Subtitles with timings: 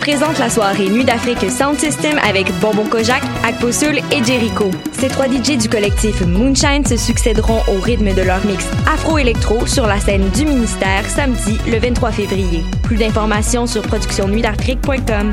[0.00, 4.70] présente la soirée Nuit d'Afrique Sound System avec Bonbon Kojak, Akposul et Jericho.
[4.92, 9.86] Ces trois DJ du collectif Moonshine se succéderont au rythme de leur mix afro-électro sur
[9.86, 12.64] la scène du ministère samedi le 23 février.
[12.82, 15.32] Plus d'informations sur productionnuitdafrique.com.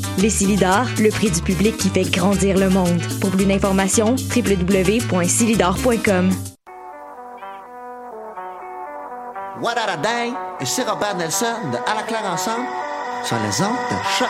[0.17, 3.01] Les Silidors, le prix du public qui fait grandir le monde.
[3.19, 6.31] Pour plus d'informations, www.silidor.com.
[9.61, 10.33] What a dang?
[10.59, 12.65] Et c'est Robert Nelson de À la claire ensemble
[13.23, 14.29] sur les ondes de choc.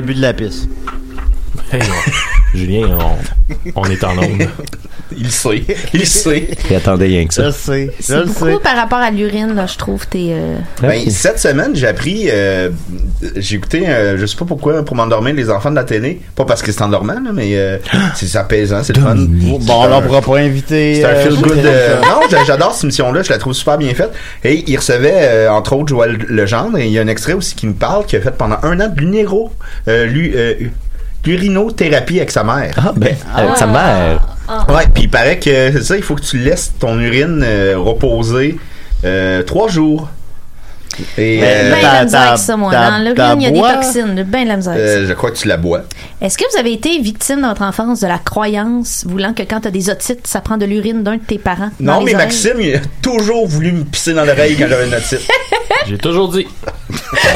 [0.00, 0.32] Le but de la.
[2.52, 2.98] On- Julien,
[3.74, 4.48] on, on est en onde.
[5.16, 5.62] Il sait.
[5.92, 6.48] Il sait.
[6.70, 7.46] Il attendait rien que Je ça.
[7.46, 7.90] le sais.
[7.98, 8.58] Je C'est le beaucoup sais.
[8.62, 10.06] par rapport à l'urine, là, je trouve.
[10.06, 10.28] T'es.
[10.30, 12.70] euh, Ben, cette semaine, j'ai appris, euh,
[13.34, 16.20] j'ai écouté, euh, je sais pas pourquoi, pour m'endormir les enfants de la télé.
[16.36, 17.78] Pas parce que c'est endormant, là, mais euh,
[18.14, 19.16] c'est apaisant, c'est le fun.
[19.18, 20.94] Bon, on leur pourra pas inviter.
[20.96, 21.54] C'est un euh, feel good.
[21.56, 24.12] Julien euh, non, j'a- j'adore cette émission-là, je la trouve super bien faite.
[24.44, 27.56] Et il recevait, euh, entre autres, Joël Legendre, et il y a un extrait aussi
[27.56, 29.50] qui me parle, qui a fait pendant un an de l'unéro,
[29.88, 30.54] euh, lu- euh,
[31.24, 32.74] l'urinothérapie avec sa mère.
[32.76, 34.20] Ah, ben, avec sa mère.
[34.68, 37.74] Ouais, puis il paraît que c'est ça, il faut que tu laisses ton urine euh,
[37.78, 38.58] reposer
[39.04, 40.08] euh, trois jours.
[41.16, 42.72] Et Ben euh, la misère ta- avec ça, moi.
[42.72, 44.24] ta- Dans l'urine, il y a des toxines.
[44.26, 44.92] Ben de la misère avec ça.
[44.94, 45.82] euh, je crois que tu la bois.
[46.20, 49.60] Est-ce que vous avez été victime dans votre enfance de la croyance voulant que quand
[49.60, 51.70] t'as des otites, ça prend de l'urine d'un de tes parents?
[51.80, 52.26] Non, mais oreilles?
[52.26, 55.20] Maxime, il a toujours voulu me pisser dans l'oreille quand j'avais une otite.
[55.88, 56.46] J'ai toujours dit.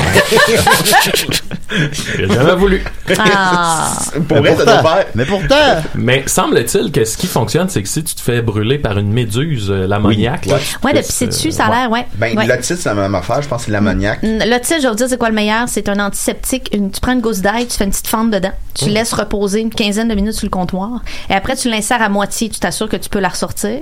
[2.16, 2.82] J'ai jamais voulu.
[3.18, 3.92] Ah.
[4.28, 5.06] Pour vrai, ça doit faire.
[5.14, 5.54] Mais pourtant,
[5.94, 9.12] Mais semble-t-il que ce qui fonctionne, c'est que si tu te fais brûler par une
[9.12, 12.06] méduse, euh, l'ammoniaque, là, tu te Ouais, de pisser euh, dessus, ça a l'air, ouais.
[12.16, 12.46] Ben, Ouais.
[12.46, 14.22] l'otite, c'est la même affaire, je pense que c'est l'ammoniaque.
[14.22, 15.68] Mm, L'otite, je vais vous dire, c'est quoi le meilleur?
[15.68, 16.68] C'est un antiseptique.
[16.74, 18.50] Une- tu prends une gousse d'ail, tu fais une petite fente dedans.
[18.74, 21.00] Tu laisses reposer une quinzaine de minutes sur le comptoir.
[21.30, 22.48] Et après, tu l'insères à moitié.
[22.48, 23.80] Tu t'assures que tu peux la ressortir.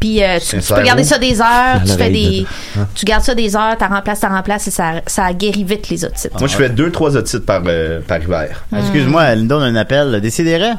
[0.00, 1.06] Puis, euh, tu, tu peux garder où?
[1.06, 1.82] ça des heures.
[1.86, 2.46] Tu fais des,
[2.94, 6.04] tu gardes ça des heures, t'en remplaces, t'en remplaces et ça, ça guérit vite les
[6.04, 6.38] otites.
[6.38, 8.64] Moi, je fais deux, trois otites par, euh, par hiver.
[8.76, 10.20] excuse-moi, Linda, on a un appel.
[10.20, 10.72] Décidérez?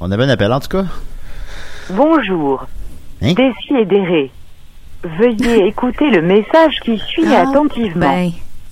[0.00, 0.84] On avait un appel, en tout cas.
[1.90, 2.66] Bonjour.
[3.22, 3.34] Hein?
[3.34, 4.30] Décidérez.
[5.04, 8.30] Veuillez écouter le message qui suit Ah, attentivement.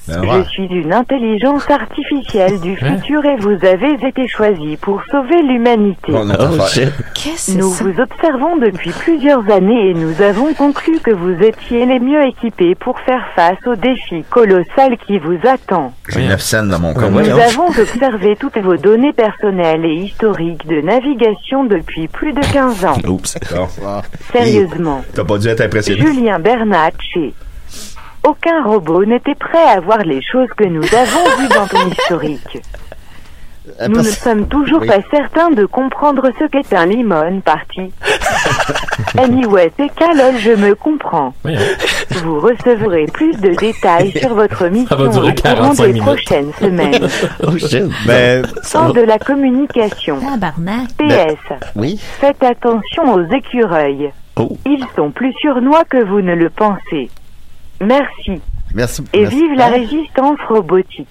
[0.09, 2.99] Ben, Je suis une intelligence artificielle du Hein?
[2.99, 6.13] futur et vous avez été choisi pour sauver l'humanité.
[6.13, 6.87] Bon, Oh Nous c'est
[7.37, 7.61] ça?
[7.61, 12.75] vous observons depuis plusieurs années et nous avons conclu que vous étiez les mieux équipés
[12.75, 15.93] pour faire face au défi colossal qui vous attend.
[16.09, 17.05] J'ai 9 scènes dans mon compte.
[17.05, 17.37] Nous voyons.
[17.37, 22.99] avons observé toutes vos données personnelles et historiques de navigation depuis plus de 15 ans.
[23.09, 23.37] Oups.
[24.33, 25.03] Sérieusement.
[25.15, 26.01] T'as pas dû être impressionné.
[26.01, 27.33] Julien Bernatchez.
[28.27, 32.59] Aucun robot n'était prêt à voir les choses que nous avons vues dans ton historique.
[33.81, 34.87] Euh, Nous ne sommes toujours Oui.
[34.89, 37.93] pas certains de comprendre ce qu'est un limon parti.
[39.19, 41.35] Anyway, c'est qu'à lol, je me comprends.
[41.43, 41.61] Voyons.
[42.25, 46.03] Vous recevrez plus de détails sur votre mission au courant 45 des minutes.
[46.07, 47.09] prochaines semaines.
[47.47, 47.85] Oh shit.
[48.07, 50.19] Ben, Sans de la communication.
[50.21, 50.89] Tabarnak.
[50.99, 51.55] PS.
[51.77, 51.99] oui.
[52.21, 54.11] Faites attention aux écureuils.
[54.37, 54.57] Oh.
[54.67, 57.11] Ils sont plus surnois que vous ne le pensez.
[57.81, 58.41] Merci.
[58.75, 59.03] Merci.
[59.13, 59.37] Et merci.
[59.37, 61.09] vive la résistance robotique.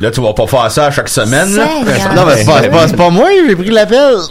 [0.00, 1.64] Là, tu vas pas faire ça chaque semaine, là.
[2.14, 4.16] Non, mais c'est pas, pas, moi, j'ai pris l'appel.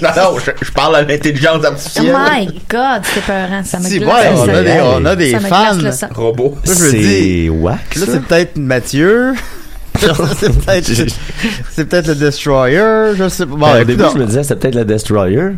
[0.00, 2.16] Non, non, je, je parle à l'intelligence Oh artificielle.
[2.16, 3.62] my god, c'est peurant.
[3.62, 4.08] Ça me Si, glace.
[4.08, 5.48] ouais, on a des, on a des fans.
[5.48, 6.06] glace le sang.
[6.14, 6.56] Robot.
[6.64, 7.96] Là, je me dis, C'est wax.
[7.96, 9.34] là, c'est peut-être Mathieu.
[10.00, 13.54] c'est peut-être, le Destroyer, je sais pas.
[13.54, 15.48] Bon, Ben, au début, je me disais, c'est peut-être le Destroyer.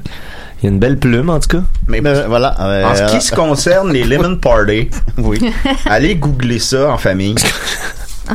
[0.63, 1.63] Il y a une belle plume, en tout cas.
[1.89, 2.55] Mais mais voilà.
[2.61, 5.39] euh, en ce qui se concerne les Lemon Party, oui.
[5.87, 7.35] allez googler ça en famille.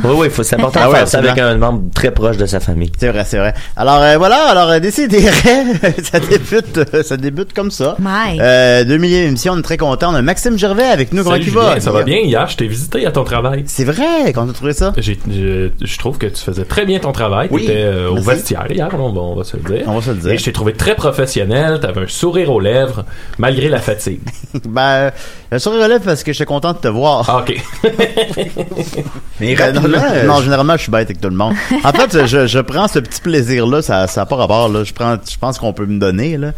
[0.04, 2.36] Oui, oui, faut, c'est important Ah de ouais, faire ça avec un membre très proche
[2.36, 2.92] de sa famille.
[2.98, 3.54] C'est vrai, c'est vrai.
[3.76, 5.20] Alors euh, voilà, alors euh, décidez,
[6.02, 7.96] ça débute, euh, ça débute comme ça.
[7.98, 8.38] My.
[8.40, 10.12] Euh, 2 millième émission, on est très content.
[10.12, 11.24] On a Maxime Gervais avec nous.
[11.24, 11.80] Comment tu vas?
[11.80, 12.18] Ça va bien?
[12.18, 13.64] Hier, je t'ai visité à ton travail.
[13.66, 14.32] C'est vrai.
[14.32, 14.92] Quand tu as trouvé ça?
[14.96, 17.48] J'ai- Je, je trouve que tu faisais très bien ton travail.
[17.50, 18.28] Oui, Tu étais au merci.
[18.30, 19.84] vestiaire hier, on va, on va se le dire.
[19.88, 20.30] On va se le dire.
[20.32, 21.80] Et je t'ai trouvé très professionnel.
[21.80, 23.04] T'avais un sourire aux lèvres,
[23.38, 24.20] malgré la fatigue.
[24.68, 25.10] Ben,
[25.52, 27.24] je suis relève parce que je suis content de te voir.
[27.28, 27.60] Ah, ok.
[29.40, 29.54] Mais
[29.88, 31.54] Non, euh, non, généralement, je suis bête avec tout le monde.
[31.84, 34.84] En fait, je, je prends ce petit plaisir-là, ça n'a pas rapport, là.
[34.84, 36.52] Je prends, je pense qu'on peut me donner, là.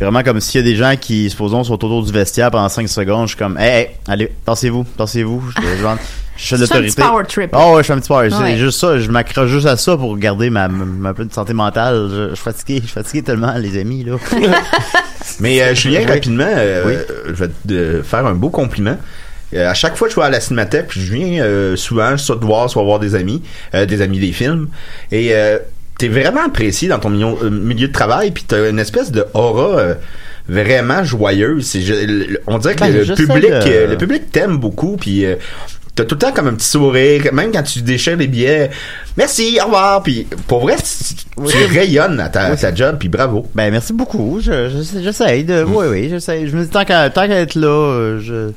[0.00, 2.88] Vraiment comme s'il y a des gens qui, supposons, sont autour du vestiaire pendant 5
[2.88, 5.42] secondes, je suis comme, hey, hey, allez, tassez-vous, tassez-vous.
[5.56, 5.76] Je, je, je,
[6.36, 6.94] je fais l'autorité.
[6.94, 7.50] petit power trip.
[7.52, 8.28] Oh, ouais, je fais un petit power.
[8.28, 8.36] Ouais.
[8.52, 12.08] C'est juste ça, je m'accroche juste à ça pour garder ma, ma, petite santé mentale.
[12.12, 14.12] Je, je suis fatigué, je suis fatigué tellement, les amis, là.
[15.40, 16.92] Mais euh, Julien, rapidement, euh, Oui.
[16.94, 18.96] euh, je vais te euh, faire un beau compliment.
[19.54, 22.16] Euh, à chaque fois que je vais à la cinémathèque, puis je viens euh, souvent,
[22.18, 23.42] soit te voir, soit voir des amis,
[23.74, 24.68] euh, des amis des films,
[25.10, 25.32] et
[25.98, 29.78] t'es vraiment apprécié dans ton milieu, milieu de travail, puis t'as une espèce de aura
[29.80, 29.94] euh,
[30.48, 31.72] vraiment joyeuse.
[31.76, 35.36] Je- on dirait que Ben, le, j'essaie public, de- le public t'aime beaucoup, puis euh,
[35.94, 38.70] T'as tout le temps comme un petit sourire, même quand tu déchires les billets.
[39.16, 40.00] Merci, au revoir.
[40.04, 41.14] Puis pour vrai, tu,
[41.50, 43.48] tu rayonnes à ta, job, puis bravo.
[43.56, 44.38] Ben, merci beaucoup.
[44.40, 46.46] Je, je- j'essaye de, oui, oui, j'essaye.
[46.48, 48.50] Je me dis, tant qu'à, tant qu'à être là, je,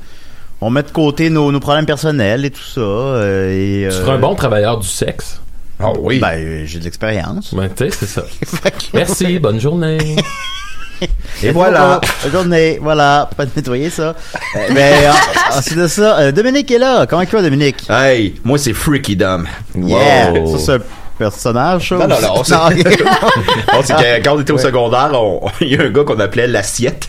[0.62, 2.80] on met de côté nos, nos problèmes personnels et tout ça.
[2.80, 5.40] euh, et, Tu euh, seras un bon travailleur du sexe.
[5.82, 6.20] Oh oui.
[6.20, 7.52] Ben, euh, j'ai de l'expérience.
[7.52, 8.22] Ben, tu sais, c'est ça.
[8.94, 9.98] Merci, bonne journée.
[11.42, 12.00] Et voilà.
[12.22, 13.28] Bonne journée, voilà.
[13.36, 14.14] Pas de nettoyer ça.
[14.54, 15.12] Euh, ben,
[15.52, 17.06] ensuite de ça, euh, Dominique est là.
[17.06, 17.90] Comment tu vas, Dominique?
[17.90, 19.48] Hey, moi c'est Freaky Dom.
[19.74, 20.30] Yeah!
[20.32, 20.58] Wow.
[20.58, 20.80] Ça, c'est un
[21.18, 21.96] personnage, ça?
[21.96, 26.04] Non, non, non, que quand on était au secondaire, on- il y a un gars
[26.04, 27.08] qu'on appelait l'assiette.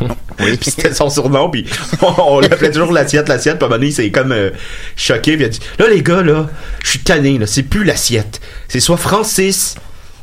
[0.00, 0.56] Oui.
[0.60, 1.66] Puis c'était son surnom, puis
[2.18, 3.58] on, l'appelait toujours l'assiette, l'assiette.
[3.58, 4.50] Puis à un moment donné, il s'est comme euh,
[4.96, 6.48] choqué, puis il a dit Là, les gars, là,
[6.82, 8.40] je suis tanné, là, c'est plus l'assiette.
[8.68, 9.76] C'est soit Francis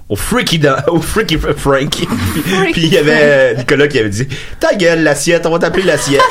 [0.09, 1.89] au Freaky, Dan- au Freaky Frank.
[1.89, 2.07] puis
[2.71, 4.27] puis il y avait euh, Nicolas qui avait dit
[4.59, 6.21] Ta gueule, l'assiette, on va t'appeler l'assiette.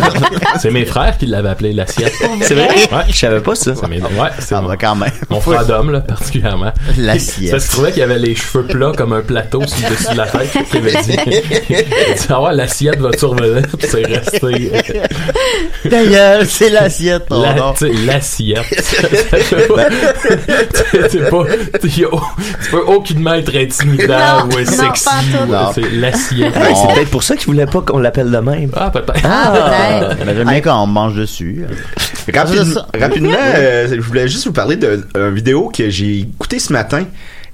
[0.60, 2.12] C'est mes frères qui l'avaient appelé l'assiette.
[2.42, 2.68] C'est vrai?
[2.68, 3.04] Ouais.
[3.08, 3.74] Je savais pas ça.
[3.74, 5.10] C'est mes- ouais, c'est Ça mon, va quand même.
[5.30, 6.72] mon frère d'homme, là, particulièrement.
[6.98, 7.50] L'assiette.
[7.52, 10.16] Ça se trouvait qu'il avait les cheveux plats comme un plateau sur le dessus de
[10.18, 10.50] la tête.
[10.70, 11.16] Qu'il avait dit,
[11.70, 13.62] il ah ouais, l'assiette va survenir.
[13.78, 14.72] Puis c'est resté.
[14.74, 17.72] euh, D'ailleurs, c'est l'assiette, ton la- nom.
[17.72, 18.66] tu sais, l'assiette.
[21.10, 21.44] C'est pas,
[21.80, 22.84] tu tu peux
[23.26, 25.08] aucunement être intimidant Non, ou sexy.
[25.74, 26.54] C'est l'assiette.
[26.54, 28.70] C'est peut-être pour ça qu'il voulait pas qu'on l'appelle de même.
[28.76, 29.14] Ah, peut-être.
[29.24, 29.52] Ah,
[30.08, 30.24] peut-être.
[30.26, 31.64] Ben, j'aime bien quand on mange dessus.
[32.98, 37.04] Rapidement, euh, je voulais juste vous parler d'une vidéo que j'ai écoutée ce matin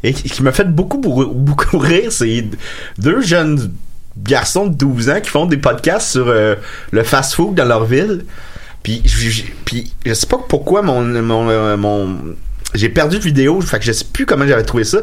[0.03, 0.99] et qui, m'a fait beaucoup,
[1.35, 2.11] beaucoup, rire.
[2.13, 2.45] C'est
[2.99, 3.73] deux jeunes
[4.17, 6.55] garçons de 12 ans qui font des podcasts sur euh,
[6.91, 8.25] le fast-food dans leur ville.
[8.83, 12.17] Puis, je- je- puis je sais pas pourquoi mon, mon, euh, mon
[12.75, 14.99] j'ai perdu de vidéo, fait que je sais plus comment j'avais trouvé ça.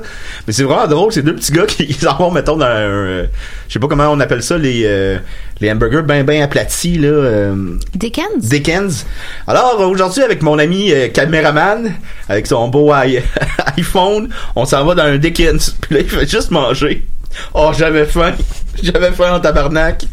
[0.45, 2.69] Mais c'est vraiment drôle, c'est deux petits gars qui ils en vont, mettons, dans un,
[2.69, 3.25] euh,
[3.67, 5.17] je sais pas comment on appelle ça, les, euh,
[5.59, 7.07] les hamburgers ben ben aplatis, là.
[7.07, 8.37] euh, Dickens?
[8.39, 9.05] Dickens.
[9.47, 11.91] Alors aujourd'hui avec mon ami euh, caméraman
[12.29, 12.91] avec son beau
[13.77, 15.75] iPhone, on s'en va dans un Dickens.
[15.81, 17.05] Puis là il fait juste manger.
[17.53, 18.33] Oh j'avais faim,
[18.83, 20.05] j'avais faim en tabarnak.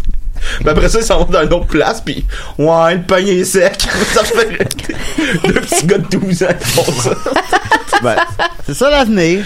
[0.60, 2.24] Puis après ça, ils s'en vont dans une autre place, puis
[2.58, 3.82] ouais, le panier est sec.
[4.12, 4.58] ça fait
[5.46, 7.14] deux petits gars de 12 ans qui font ça.
[8.02, 8.16] Ben,
[8.66, 9.44] c'est ça l'avenir.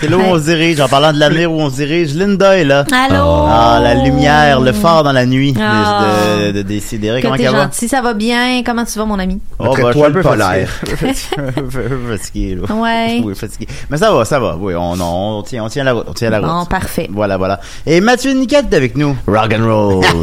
[0.00, 0.80] C'est là où on se dirige.
[0.80, 2.84] En parlant de l'avenir où on se dirige, Linda est là.
[2.92, 3.24] Allô?
[3.48, 6.04] Ah, la lumière, le phare dans la nuit de- Ah.
[6.46, 7.20] de, de, Décidéré.
[7.20, 7.62] Que Comment qu'elle va?
[7.62, 8.62] gentil, ça va bien.
[8.64, 9.40] Comment tu vas, mon ami?
[9.58, 10.68] Oh, Après bah, je suis toi, un peu polaire.
[10.68, 11.16] fatigué.
[11.38, 12.74] un peu fatigué, là.
[12.74, 13.20] Ouais.
[13.24, 13.66] Oui, fatigué.
[13.90, 14.56] Mais ça va, ça va.
[14.60, 16.04] Oui, on, on, on tient, on tient la route.
[16.08, 16.68] On tient la Bon, route.
[16.68, 17.08] parfait.
[17.12, 17.60] Voilà, voilà.
[17.86, 19.16] Et Mathieu Niquette est avec nous.
[19.26, 20.04] Rock and roll.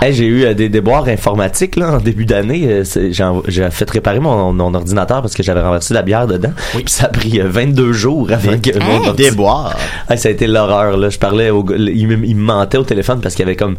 [0.00, 2.66] Hey, j'ai eu euh, des déboires informatiques là en début d'année.
[2.66, 2.84] Euh,
[3.46, 6.51] j'ai fait réparer mon, mon ordinateur parce que j'avais renversé la bière dedans.
[6.74, 9.76] Puis ça a pris euh, 22 jours avant que mon Déboire.
[10.08, 11.08] Hey, ça a été l'horreur là.
[11.10, 13.76] Je parlais au il me, il me mentait au téléphone parce qu'il avait comme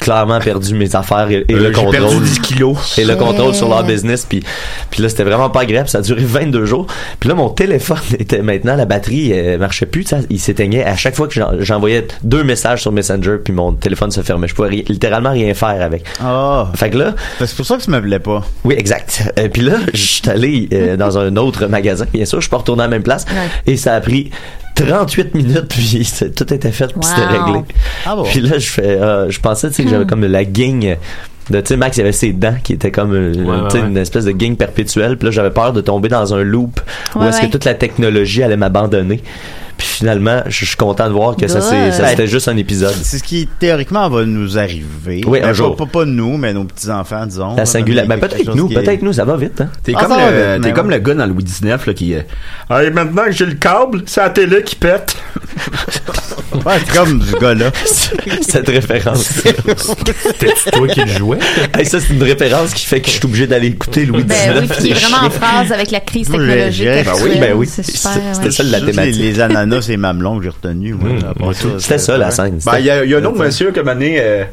[0.00, 1.92] clairement perdu mes affaires et, et Euh, le j'ai contrôle.
[1.92, 2.98] perdu 10 kilos.
[2.98, 4.42] Et le contrôle sur leur business puis
[4.90, 6.86] puis là c'était vraiment pas agréable ça a duré 22 jours
[7.20, 10.96] puis là mon téléphone était maintenant la batterie euh, marchait plus tu il s'éteignait à
[10.96, 14.54] chaque fois que j'en- j'envoyais deux messages sur Messenger puis mon téléphone se fermait je
[14.54, 16.70] pouvais ri- littéralement rien faire avec Ah.
[16.74, 18.42] fait que là C'est pour ça que ça me plaît pas.
[18.64, 22.44] oui exact puis là je suis allé euh, dans un autre magasin bien sûr je
[22.44, 23.24] suis pas retourné à la même place.
[23.26, 23.72] Ouais.
[23.72, 24.30] et ça a pris
[24.74, 27.60] 38 minutes puis tout était fait puis c'était réglé.
[28.04, 28.24] Ah bon?
[28.24, 30.96] puis là je fais euh, je pensais que j'avais comme la guigne
[31.50, 33.96] de tu sais Max il avait ses dents qui étaient comme euh, Ouais, ouais, une
[33.96, 35.16] espèce de guigne perpétuelle.
[35.16, 36.80] Puis là j'avais peur de tomber dans un loop
[37.14, 37.46] où est-ce ouais.
[37.46, 39.22] que toute la technologie allait m'abandonner
[39.76, 42.10] puis finalement je suis content de voir que ça c'est ça Good.
[42.10, 45.22] c'était juste un épisode C'est ce qui théoriquement va nous arriver.
[45.26, 45.76] Oui, un Ben, jour.
[45.76, 47.56] Pas, pas, nous, mais nos petits enfants, disons.
[47.56, 50.04] la singularité Mais ben, peut-être nous est- peut-être nous ça va vite hein T'es Ah,
[50.04, 50.94] comme, le, vite, t'es comme ouais.
[50.94, 52.14] le gars dans Louis XIX là, qui.
[52.14, 52.20] Euh,
[52.70, 55.16] Hey, maintenant que j'ai le câble, c'est la télé qui pète.
[56.64, 57.70] Ouais, comme ce gars-là.
[58.40, 61.38] cette référence C'était toi qui le jouais?
[61.76, 64.34] hey, ça c'est une référence qui fait que je suis obligé d'aller écouter Louis Ben
[64.54, 67.52] XIX oui, puis qui est vraiment en phase avec la crise technologique ben oui, ben
[67.54, 67.66] oui.
[67.68, 70.94] C'était ça la thématique Ananas et mamelons que j'ai retenu.
[70.94, 71.10] Moi,
[71.50, 73.38] à ça, c'était ça la scène Ben, il y a, il y a un autre
[73.38, 74.18] monsieur qui m'a donné.
[74.20, 74.44] euh,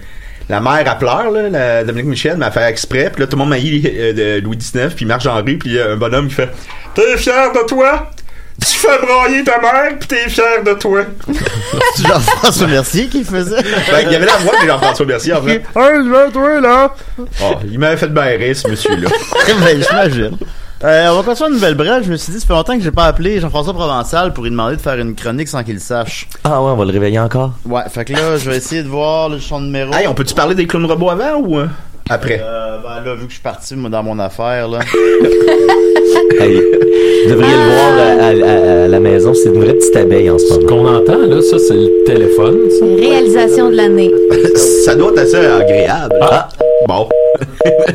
[0.49, 3.39] la mère, elle pleure, là, la Dominique Michel, m'a fait exprès, puis là, tout le
[3.39, 5.91] monde m'a dit euh, de Louis XIX, puis marche en rue, puis il y a
[5.91, 6.49] un bonhomme qui fait
[6.93, 8.11] T'es fier de toi?
[8.59, 11.05] Tu fais brailler ta mère, puis t'es fier de toi.
[11.95, 13.61] C'est Jean-François Mercier qui faisait.
[13.61, 15.53] Ben, il y avait la voix de Jean-François Mercier, en vrai.
[15.53, 16.93] Hey, je vais toi, là.
[17.17, 19.09] Oh, il m'avait fait rire, ce monsieur-là.
[19.47, 20.37] ben, j'imagine.
[20.83, 22.03] Euh, on va continuer une nouvelle brève.
[22.03, 24.51] Je me suis dit, ça fait longtemps que j'ai pas appelé Jean-François Provençal pour lui
[24.51, 26.27] demander de faire une chronique sans qu'il le sache.
[26.43, 27.51] ah ouais on va le réveiller encore?
[27.65, 29.93] Ouais, fait que là, je vais essayer de voir le son numéro.
[29.93, 31.67] hey, on peut-tu parler des clowns robots avant ou euh,
[32.09, 32.41] après?
[32.43, 34.79] Euh, ben là, vu que je suis parti moi, dans mon affaire, là.
[36.39, 36.55] Hey,
[37.25, 40.37] vous devriez le voir à, à- à la maison c'est une vraie petite abeille en
[40.37, 42.85] ce Ce moment qu'on entend, là, ça, c'est le téléphone, ça.
[42.85, 44.11] Réalisation de l'année.
[44.83, 46.15] Ça doit être assez agréable.
[46.21, 46.49] Ah.
[46.87, 47.07] Bon.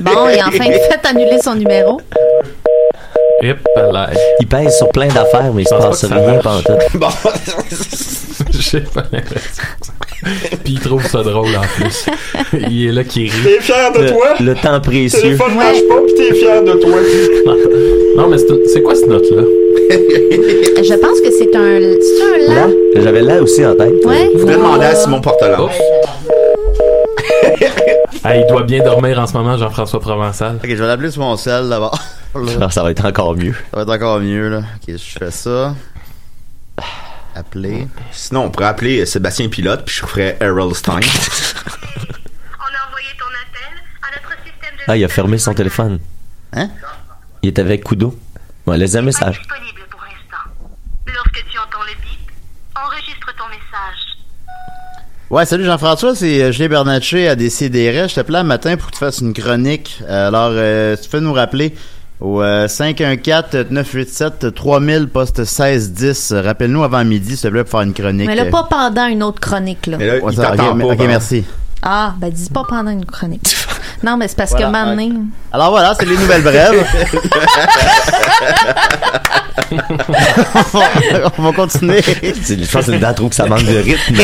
[0.00, 2.00] Bon, il a enfin fait annuler son numéro.
[3.42, 4.10] Hip, là.
[4.40, 7.08] il pèse sur plein d'affaires mais il se passe rien pendant tout Bon.
[8.52, 9.62] J'ai pas l'impression.
[10.64, 12.06] Puis il trouve ça drôle en plus.
[12.68, 13.42] Il est là qui rit.
[13.44, 14.34] T'es fier de toi?
[14.40, 16.98] le, le temps précieux téléphone marche pas, puis t'es fier de toi.
[18.16, 19.42] Non, mais c'est quoi cette note-là?
[19.90, 23.02] Je pense que c'est un, c'est un là là.
[23.02, 24.30] j'avais là aussi en tête Ouais.
[24.34, 25.74] Je voudrais demander à Simon Portelange.
[28.24, 30.56] Ah, il doit bien dormir en ce moment, Jean-François Provençal.
[30.62, 31.96] Ok, je vais l'appeler sur mon sel d'abord.
[32.34, 34.58] Là, Ah, ça va être encore mieux ça va être encore mieux, là.
[34.58, 35.74] Ok, je fais ça.
[37.34, 37.86] Appeler.
[38.12, 40.94] Sinon, on pourrait appeler euh, Sébastien Pilote, puis je ferais Errol Stein.
[40.96, 44.82] On a envoyé ton appel à notre système de...
[44.88, 46.00] ah il a fermé son téléphone
[46.52, 46.68] Hein?
[47.42, 48.18] il est avec Kudo
[48.66, 50.50] ouais laisse un message disponible pour l'instant.
[51.06, 52.30] Lorsque tu entends le bip,
[52.74, 54.16] enregistre ton message.
[55.30, 58.08] Ouais, salut Jean-François, c'est euh, Julien Bernatchez à DCDR.
[58.08, 60.00] Je t'appelais un matin pour que tu fasses une chronique.
[60.08, 61.74] Euh, Alors, euh, tu peux nous rappeler
[62.20, 66.32] au euh, 514-987-3000, poste 1610.
[66.32, 68.26] Euh, Rappelle-nous avant midi, s'il te plaît, pour faire une chronique.
[68.26, 69.96] Mais là, pas pendant une autre chronique, là.
[69.98, 70.70] Mais là, ouais, il ça, ok, pas.
[70.72, 71.44] ok, par merci.
[71.80, 73.54] Ah, ben dis pas pendant une chronique.
[74.00, 75.24] Non, mais c'est parce Voilà, que maintenant.
[75.50, 76.84] Alors voilà, c'est les nouvelles brèves.
[81.38, 82.00] On va continuer.
[82.02, 84.16] Je pense que Linda trouve que ça manque de rythme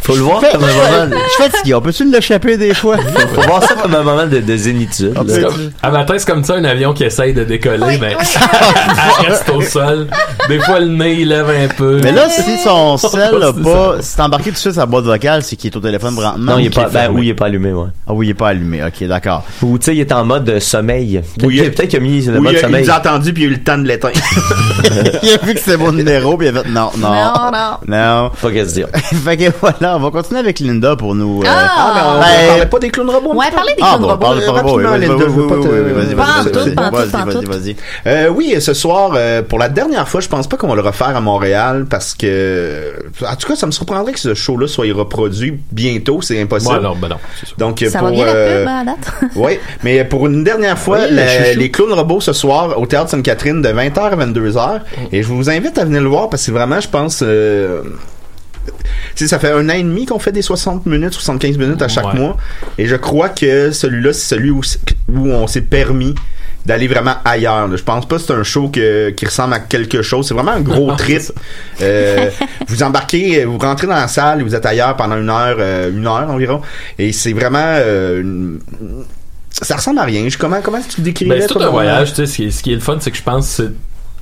[0.00, 0.66] faut le voir Je comme un
[1.06, 1.74] moment suis fatigué.
[1.74, 2.98] On peut-tu l'échapper des fois?
[2.98, 6.54] faut voir ça comme un moment de, de zénitude comme- à matin, c'est comme ça,
[6.54, 10.08] un avion qui essaye de décoller, ben, elle reste au sol.
[10.48, 12.00] Des fois, le nez, il lève un peu.
[12.02, 14.84] Mais là, si son sel a C'est pas, si t'es embarqué tout de suite sa
[14.86, 16.52] boîte vocale, c'est qu'il est au téléphone présentement.
[16.52, 18.34] non il est pas ben oui il est pas allumé ouais Ah oui, il est
[18.34, 18.82] pas allumé.
[18.84, 19.44] Ok, d'accord.
[19.62, 21.98] ou tu sais il est en mode euh, sommeil peut-être Oui, que- il- peut-être qu'il
[21.98, 22.84] a mis il, de a, il sommeil.
[22.84, 24.14] nous a entendu puis il a eu le temps de l'éteindre.
[25.22, 27.10] il a vu que c'était mon numéro puis il a fait non, non.
[27.10, 27.76] Non, non.
[27.86, 28.30] Non.
[28.34, 28.86] Faut qu'elle se dise.
[29.24, 31.40] fait que voilà, on va continuer avec Linda pour nous.
[31.42, 31.92] euh, Ah!
[31.94, 33.34] mais on ben, parlait pas des clowns robots.
[33.34, 34.20] Ouais, parlez des Ah clowns bon, robots.
[34.26, 34.76] parle pas robots.
[34.78, 37.76] oui, rapidement, Linda, je veux pas te- vas-y, vas-y, vas-y.
[38.06, 40.80] Euh, oui, ce soir, euh, pour la dernière fois, je pense pas qu'on va le
[40.82, 42.92] refaire à Montréal parce que,
[43.28, 46.74] en tout cas, ça me surprendrait que ce show-là soit reproduit bientôt, c'est impossible.
[46.74, 47.56] Ouais, non, ben non, c'est sûr.
[47.58, 49.30] Donc, Ça pour, va bien euh, la pub hein, à date?
[49.36, 53.68] oui, mais pour une dernière fois, les clowns robots ce soir au théâtre Sainte-Catherine de
[53.68, 54.80] 20h à 22h.
[55.12, 57.82] Et je vous invite à venir le voir parce que vraiment, je pense, euh,
[59.14, 62.06] ça fait un an et demi qu'on fait des 60 minutes, 75 minutes à chaque
[62.12, 62.18] Ouais.
[62.18, 62.36] mois.
[62.78, 64.60] Et je crois que celui-là, c'est celui où,
[65.12, 66.14] où on s'est permis
[66.66, 67.68] d'aller vraiment ailleurs.
[67.68, 67.76] là.
[67.76, 70.26] Je pense pas que c'est un show que- qui ressemble à quelque chose.
[70.26, 71.20] C'est vraiment un gros trip.
[71.82, 72.30] Euh,
[72.68, 75.90] vous embarquez, vous rentrez dans la salle, et vous êtes ailleurs pendant une heure, euh,
[75.90, 76.62] une heure environ.
[76.98, 77.58] Et c'est vraiment...
[77.62, 78.60] euh, une-
[79.62, 80.28] ça ressemble à rien.
[80.28, 82.26] Je- comment, comment tu décrirais Ben, c'est tout un voyage, tu sais.
[82.26, 83.60] Ce qui est, ce qui est le fun, c'est que je pense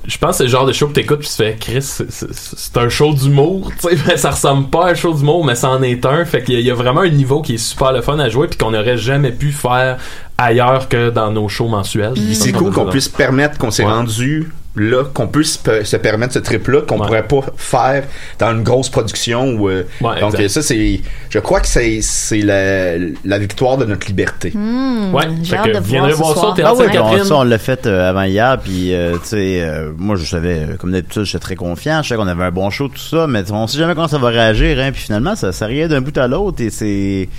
[0.05, 2.75] je pense que c'est le genre de show que t'écoutes puis tu fais Chris c'est-
[2.77, 5.69] un show d'humour tu sais mais ça ressemble pas à un show d'humour mais ça
[5.69, 8.01] en est un fait qu'il y, y a vraiment un niveau qui est super le
[8.01, 9.97] fun à jouer puis qu'on n'aurait jamais pu faire
[10.37, 13.91] ailleurs que dans nos shows mensuels c'est cool qu'on puisse permettre qu'on s'est Ouais.
[13.93, 17.05] rendu là, qu'on puisse pe- se permettre ce trip-là, qu'on Ouais.
[17.05, 18.03] pourrait pas faire
[18.39, 19.53] dans une grosse production.
[19.55, 20.47] Ou, euh, Ouais, donc exact.
[20.49, 24.51] ça, c'est, je crois que c'est, c'est la, la victoire de notre liberté.
[24.53, 26.53] Hmm, Ouais, j'ai hâte que de voir viendrez ce voir ça soir.
[26.55, 29.61] théâtre Ah oui, on, ça, on l'a fait euh, avant hier, puis euh, tu sais,
[29.61, 32.51] euh, moi je savais, euh, comme d'habitude, j'étais très confiant, je savais qu'on avait un
[32.51, 35.35] bon show, tout ça, mais on sait jamais comment ça va réagir, hein, puis finalement,
[35.35, 37.29] ça, ça riait d'un bout à l'autre, et c'est...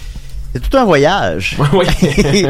[0.55, 1.57] C'est tout un voyage.
[1.73, 1.87] Oui.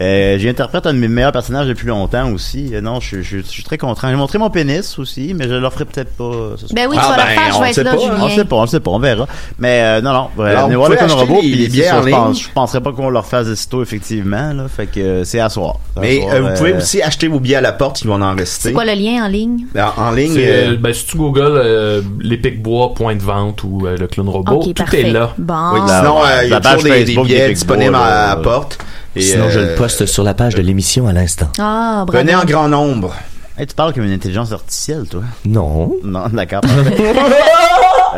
[0.00, 2.74] Euh, J'interprète un de mes meilleurs personnages depuis longtemps aussi.
[2.74, 4.08] Euh, non, je, je- je suis très content.
[4.10, 6.24] J'ai montré mon pénis aussi, mais je le ferai peut-être pas.
[6.24, 6.72] euh, ce.
[6.74, 8.16] Ben oui, tu Ah, vas ben, le faire, je on vais être là, pas, Julien.
[8.20, 9.26] On le sait pas, on le sait pas, on verra.
[9.58, 12.48] Mais euh, non, non, venez voir le acheter robot, les- puis les je, pense, je
[12.50, 14.52] penserais pas qu'on leur fasse aussitôt, effectivement.
[14.52, 15.76] Là, fait que euh, c'est à soir.
[15.96, 18.08] À Mais soir, euh, vous pouvez euh, aussi acheter vos billets à la porte, ils
[18.08, 18.68] vont en rester.
[18.70, 19.66] C'est quoi le lien en ligne?
[19.76, 23.96] En, en ligne, ben, si tu googles euh, l'Épic Bois, point de vente ou euh,
[23.96, 25.02] le clown robot, tout parfait.
[25.02, 25.32] est là.
[25.38, 25.54] Bon.
[25.74, 28.78] oui, sinon, il y a toujours des, des billets Bois, à la porte.
[29.16, 31.48] Et, Sinon, je euh, le poste sur la page de l'émission à l'instant.
[31.58, 32.12] Ah, bravo.
[32.24, 33.14] Venez en grand nombre.
[33.58, 35.22] hey, tu parles comme une intelligence artificielle, toi.
[35.44, 35.92] Non.
[36.02, 36.62] Non, d'accord.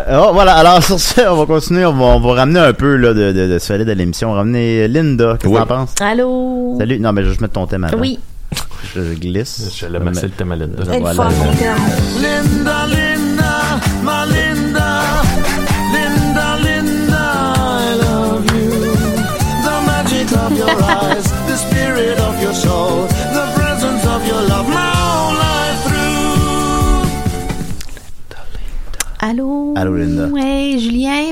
[0.08, 2.74] Euh, oh, voilà, alors sur ce, on va continuer, on va, on va ramener un
[2.74, 4.28] peu là, de, de, de solide à l'émission.
[4.28, 5.58] On va ramener Linda, qu'est-ce que Oui.
[5.60, 5.94] t'en penses?
[6.02, 6.76] Allô?
[6.78, 7.96] Salut, non mais je vais juste mettre ton thème avant.
[7.96, 8.18] Oui.
[8.94, 9.70] Je glisse.
[9.74, 10.84] Je massé le thème à Linda.
[10.84, 11.24] Linda,
[12.86, 13.54] Linda,
[14.02, 14.35] my Linda.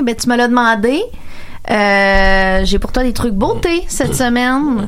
[0.05, 1.01] Ben, tu me l'as demandé.
[1.71, 4.87] Euh, j'ai pour toi des trucs beauté cette semaine.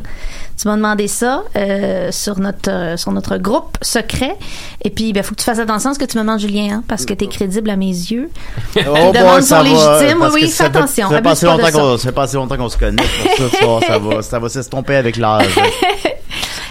[0.60, 4.36] Tu m'as demandé ça euh, sur notre euh, sur notre groupe secret.
[4.84, 6.78] Et puis, ben, faut que tu fasses attention à ce que tu me demandes, Julien,
[6.78, 8.30] hein, parce que t'es crédible à mes yeux.
[8.76, 10.22] Oh, demandes sont légitimes.
[10.22, 11.10] Oui, oui, fais attention.
[11.10, 13.04] Ça fait pas longtemps qu'on, ça fait pas assez longtemps qu'on se connaît.
[13.38, 15.48] Pour ça, ça, ça va, ça va s'estomper avec l'âge.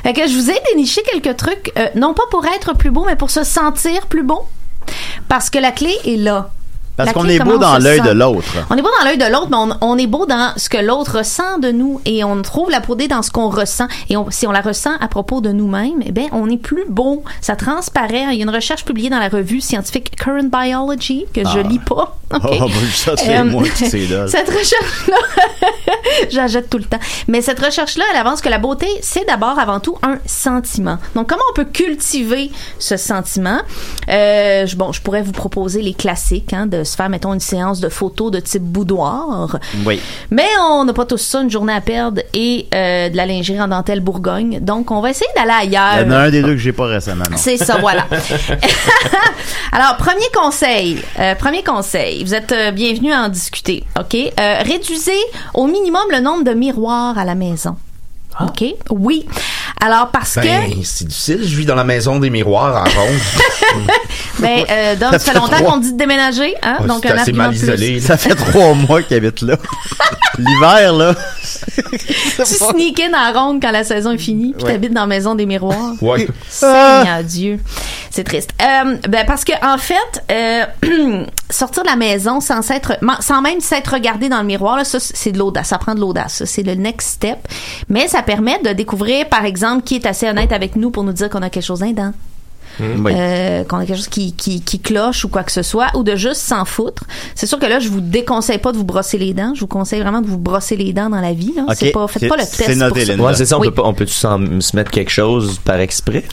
[0.02, 3.16] Fait que je vous ai déniché quelques trucs, non pas pour être plus beau, mais
[3.16, 4.46] pour se sentir plus beau.
[5.28, 6.50] Parce que la clé est là.
[6.96, 8.46] Parce qu'on est beau dans l'œil de l'autre.
[8.70, 10.78] On est beau dans l'œil de l'autre, mais on, on est beau dans ce que
[10.78, 13.86] l'autre ressent de nous et on trouve la beauté dans ce qu'on ressent.
[14.08, 16.84] Et on- si on la ressent à propos de nous-mêmes, eh bien, on est plus
[16.88, 17.22] beau.
[17.40, 18.24] Ça transparaît.
[18.32, 21.62] Il y a une recherche publiée dans la revue scientifique Current Biology que je Ah.
[21.62, 22.16] lis pas.
[22.32, 22.58] Oh, OK.
[22.58, 23.86] ben, ça, c'est Euh, moi qui.
[23.90, 25.16] Cette recherche-là,
[26.30, 26.98] j'achète tout le temps.
[27.28, 30.98] Mais cette recherche-là, elle avance que la beauté, c'est d'abord, avant tout, un sentiment.
[31.14, 33.60] Donc, comment on peut cultiver ce sentiment?
[34.08, 37.40] Euh, je- bon, je pourrais vous proposer les classiques, hein, de se faire, mettons, une
[37.40, 39.58] séance de photos de type boudoir.
[39.84, 40.00] Oui.
[40.30, 43.60] Mais on n'a pas tous ça, une journée à perdre et euh, de la lingerie
[43.60, 44.60] en dentelle Bourgogne.
[44.60, 46.00] Donc, on va essayer d'aller ailleurs.
[46.00, 47.24] Il y en a un des deux que j'ai pas récemment.
[47.36, 48.06] C'est ça, voilà.
[49.72, 54.14] Alors, premier conseil, euh, premier conseil, vous êtes euh, bienvenus à en discuter, OK?
[54.14, 55.12] Euh, réduisez
[55.54, 57.76] au minimum le nombre de miroirs à la maison.
[58.40, 58.64] OK?
[58.90, 59.26] Oui.
[59.80, 60.76] Alors, parce Ben, que...
[60.84, 61.40] c'est difficile.
[61.42, 63.86] Je vis dans la maison des miroirs en ronde.
[64.38, 65.70] Ben, euh, Dom, Ça ça fait fait longtemps trois.
[65.72, 66.76] qu'on dit de déménager, hein?
[66.80, 67.92] Ouais, Donc, c'est un assez mal isolé.
[67.92, 68.00] plus.
[68.02, 69.56] Ça fait trois mois qu'il habite là.
[70.38, 71.14] L'hiver, là.
[72.36, 74.72] Tu sneak in à ronde quand la saison est finie, puis Ouais.
[74.72, 75.94] t'habites dans la maison des miroirs?
[76.02, 76.28] Ouais.
[76.50, 77.60] Seigneur Dieu.
[78.10, 78.50] C'est triste.
[78.62, 83.60] Euh, ben parce que en fait, euh, sortir de la maison sans s'être, sans même
[83.60, 85.68] s'être regardé dans le miroir, là, ça c'est de l'audace.
[85.68, 86.34] Ça prend de l'audace.
[86.34, 87.38] ça, C'est le next step.
[87.88, 91.12] Mais ça permet de découvrir, par exemple, qui est assez honnête avec nous pour nous
[91.12, 92.12] dire qu'on a quelque chose d'un.
[92.80, 93.12] Oui.
[93.14, 96.02] euh, qu'on a quelque chose qui, qui, qui cloche ou quoi que ce soit, ou
[96.02, 97.04] de juste s'en foutre.
[97.34, 99.52] C'est sûr que là, je vous déconseille pas de vous brosser les dents.
[99.54, 101.52] Je vous conseille vraiment de vous brosser les dents dans la vie.
[101.56, 101.64] Là.
[101.68, 101.74] Ok.
[101.78, 102.88] C'est pas, faites pas le C'est- test.
[102.88, 103.14] pour ça.
[103.14, 103.68] Ouais, c'est ça, on Oui.
[103.68, 106.24] peut pas, on se mettre quelque chose par exprès?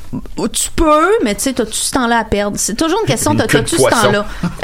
[0.51, 2.57] Tu peux, mais tu sais, t'as-tu ce temps-là à perdre?
[2.59, 4.25] C'est toujours une question, t'as-tu ce temps-là?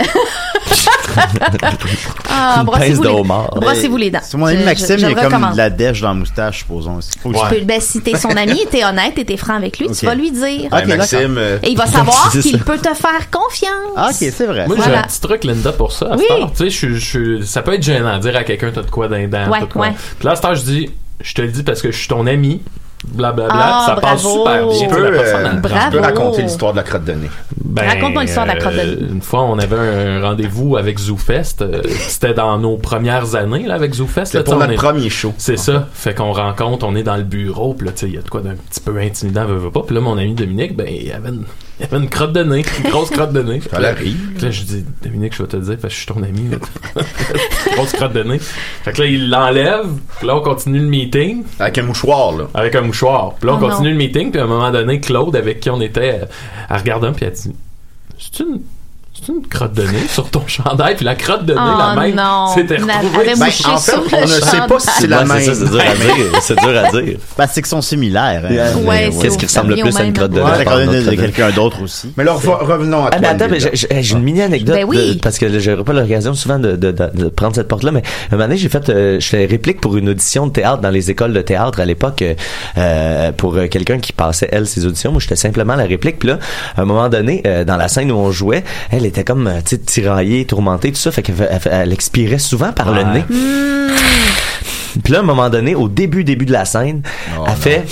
[2.30, 3.24] ah, brossez-vous les,
[3.62, 4.20] brossez-vous les dents.
[4.24, 6.10] C'est mon ami Maxime, je- il je y a le comme de la dèche dans
[6.10, 7.00] la moustache, supposons.
[7.00, 9.88] Que Tu peux- ben, si t'es son ami, t'es honnête et t'es franc avec lui,
[9.88, 9.96] Ok.
[9.98, 10.70] tu vas lui dire.
[10.72, 13.93] Ok, Maxime, Et il va savoir qu'il peut te faire confiance.
[13.95, 14.65] Ah, ok, c'est vrai.
[14.65, 14.99] Moi, j'ai Voilà.
[14.99, 16.08] un petit truc, Linda, pour ça.
[16.13, 16.25] À Oui.
[16.58, 19.08] Tu sais, je, je, ça peut être gênant de dire à quelqu'un, t'as de quoi
[19.08, 19.49] dans les dents.
[19.51, 19.91] Ouais, ouais.
[20.17, 20.89] Puis là, à cette heure, je dis,
[21.21, 22.62] je te le dis parce que je suis ton ami.
[23.13, 23.54] Blablabla.
[23.58, 24.39] Ah, ça passe bravo.
[24.39, 24.80] super bien.
[24.80, 27.30] Tu peux, euh, tu peux raconter l'histoire de la crotte de nez.
[27.63, 28.98] Ben, Raconte-moi l'histoire de la crotte de nez.
[29.02, 31.62] euh, Une fois, on avait un rendez-vous avec ZooFest.
[31.62, 34.26] euh, C'était dans nos premières années là, avec ZooFest.
[34.26, 35.34] C'était pour notre est- premier show.
[35.38, 35.88] C'est ça.
[35.93, 38.22] Fait qu'on rencontre, on est dans le bureau, puis là, tu sais, il y a
[38.22, 39.82] de quoi d'un petit peu intimidant, veut, veut pas.
[39.86, 41.43] Puis là, mon ami Dominique, ben, il avait une,
[41.80, 43.62] il avait une crotte de nez, une grosse crotte de nez.
[43.62, 44.34] Ça l'arrive.
[44.36, 46.22] Puis là, je dis, Dominique, je vais te le dire, parce que je suis ton
[46.24, 46.50] ami.
[46.50, 46.58] là.
[47.76, 48.39] grosse crotte de nez.
[48.39, 49.88] Fait que là, il l'enlève,
[50.18, 51.44] puis là, on continue le meeting.
[51.60, 52.48] Avec un mouchoir, là.
[52.54, 53.36] Avec un mouchoir.
[53.36, 53.94] Puis là, on Oh continue non.
[53.94, 56.22] le meeting, puis à un moment donné, Claude, avec qui on était,
[56.70, 57.56] elle regarde un, puis elle dit,
[58.18, 58.62] c'est une...
[59.21, 61.95] C'est une crotte de nez sur ton chandail, puis la crotte de nez, Oh la
[62.01, 62.47] même, non.
[62.55, 63.34] s'était Elle retrouvée.
[63.38, 65.39] Ben, en fait, on ne sait pas si c'est la même.
[65.41, 66.39] c'est dur à dire.
[66.41, 67.17] C'est dur à dire.
[67.38, 68.43] Ben, c'est qu'ils sont similaires.
[68.49, 68.77] hein.
[68.86, 70.45] Ouais, Qu'est-ce qui ressemble le plus à une crotte de nez?
[70.58, 72.13] la crotte de nez de quelqu'un d'autre aussi.
[72.17, 73.19] Mais là, rev- revenons à Ah, toi.
[73.19, 76.71] ben attends, mais j'ai- une mini anecdote Ben parce que j'aurais pas l'occasion souvent de,
[76.75, 78.01] de, de, de prendre cette porte-là, mais
[78.32, 80.89] un moment donné, j'ai fait, euh, je fais réplique pour une audition de théâtre dans
[80.89, 82.23] les écoles de théâtre à l'époque
[82.77, 85.12] euh, pour euh, quelqu'un qui passait elle ses auditions.
[85.12, 86.19] Moi, j'étais simplement la réplique.
[86.19, 86.39] Puis là,
[86.75, 90.45] à un moment donné, dans la scène où on jouait, elle était comme euh, tiraillée,
[90.45, 93.24] tourmentée, tout ça, fait qu'elle elle, expirait souvent par le nez.
[95.04, 97.04] Puis là, à un moment donné, au début, début de la scène,
[97.45, 97.86] elle fait.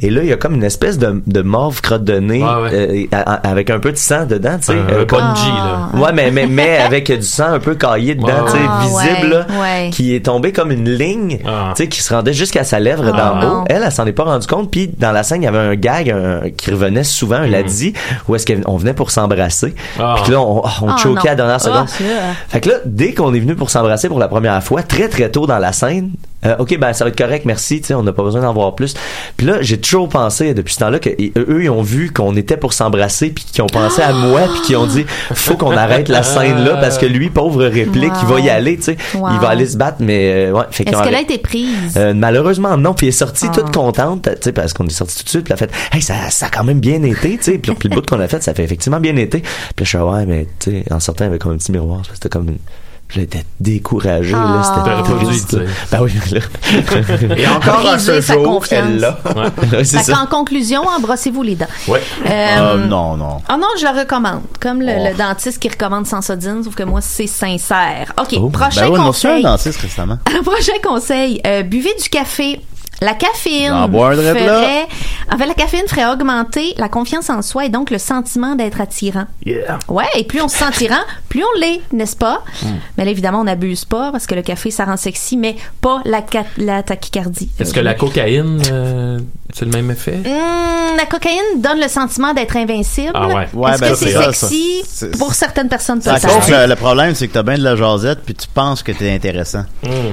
[0.00, 3.04] Et là, il y a comme une espèce de, de mauve crotte de nez euh,
[3.10, 4.72] a- a- avec un peu de sang dedans, tu sais.
[4.72, 5.88] Un euh, bungee, là.
[5.94, 8.80] Ouais, mais, mais, mais avec du sang un peu caillé dedans, Ouais, tu sais, Ah,
[8.84, 9.90] visible, ouais, là, ouais.
[9.90, 11.72] qui est tombé comme une ligne, Ah.
[11.74, 13.64] tu sais, qui se rendait jusqu'à sa lèvre Ah, d'en haut.
[13.68, 14.70] Elle, elle s'en est pas rendu compte.
[14.70, 17.62] Puis dans la scène, il y avait un gag un- qui revenait souvent, elle l'a
[17.64, 17.92] dit,
[18.28, 19.74] où est-ce qu'on venait pour s'embrasser.
[19.98, 20.14] Ah.
[20.22, 21.20] Puis là, on, on choquait non.
[21.22, 21.86] à la dernière seconde.
[22.00, 22.34] Ah.
[22.48, 25.28] Fait que là, dès qu'on est venu pour s'embrasser pour la première fois, très très
[25.30, 26.10] tôt dans la scène,
[26.46, 28.52] euh, ok, ben ça va être correct, merci, tu sais, on n'a pas besoin d'en
[28.52, 28.94] voir plus.
[29.36, 32.36] Puis là, j'ai toujours pensé depuis ce temps-là que et- eux, ils ont vu qu'on
[32.36, 35.76] était pour s'embrasser, puis qu'ils ont pensé à moi, puis qu'ils ont dit, faut qu'on
[35.76, 38.96] arrête la scène là parce que lui, pauvre réplique, il va y aller, tu sais,
[39.14, 39.28] Wow.
[39.34, 40.64] il va aller se battre, mais euh, ouais.
[40.70, 41.96] Fait Est-ce qu'elle a été prise?
[41.96, 43.52] Euh, malheureusement non puis elle est sortie Ah.
[43.54, 45.70] toute contente tu sais parce qu'on est sorti tout de suite puis elle a fait
[45.96, 48.28] hey ça, ça a quand même bien été tu sais puis, le bout qu'on a
[48.28, 49.40] fait ça fait effectivement bien été
[49.76, 52.28] puis je suis ouais mais tu sais en sortant avait comme un petit miroir c'était
[52.28, 52.58] comme une
[53.08, 54.62] j'étais découragé là Ah.
[54.62, 59.18] c'était T'aurais pas dû ben oui là Et encore à ce jour, elle l'a.
[59.36, 61.66] Ouais, c'est qu'en conclusion, embrassez-vous les dents.
[61.88, 62.02] Ouais.
[62.26, 63.38] Euh, Ah, non, non.
[63.48, 64.42] Ah non, je le recommande.
[64.60, 65.08] Comme le, Oh.
[65.10, 68.12] le dentiste qui recommande sans sodine, sauf que moi, c'est sincère.
[68.20, 69.42] OK, Oh, prochain ben a reçu un conseil.
[69.42, 70.18] dentiste récemment.
[70.44, 72.60] prochain conseil, euh, buvez du café.
[73.00, 74.86] La caféine ferait,
[75.32, 78.80] en fait, la caféine ferait augmenter la confiance en soi et donc le sentiment d'être
[78.80, 79.26] attirant.
[79.46, 79.78] Yeah.
[79.88, 80.96] Ouais, et plus on se sent attirant,
[81.28, 82.42] plus on l'est, n'est-ce pas?
[82.62, 82.66] Hmm.
[82.96, 86.00] Mais là, évidemment, on n'abuse pas parce que le café, ça rend sexy, mais pas
[86.04, 87.50] la, ca- la tachycardie.
[87.60, 89.18] Est-ce que la cocaïne, euh,
[89.54, 90.18] c'est le même effet?
[90.26, 93.12] Hum, la cocaïne donne le sentiment d'être invincible.
[93.14, 93.48] Ah ouais.
[93.54, 94.82] Ouais, Est-ce ben, que c'est c'est ça, sexy?
[94.84, 94.88] ça.
[95.06, 97.76] C'est- Pour certaines personnes, Ça cause, le, le problème, c'est que t'as bien de la
[97.76, 99.64] jasette, puis tu penses que t'es intéressant.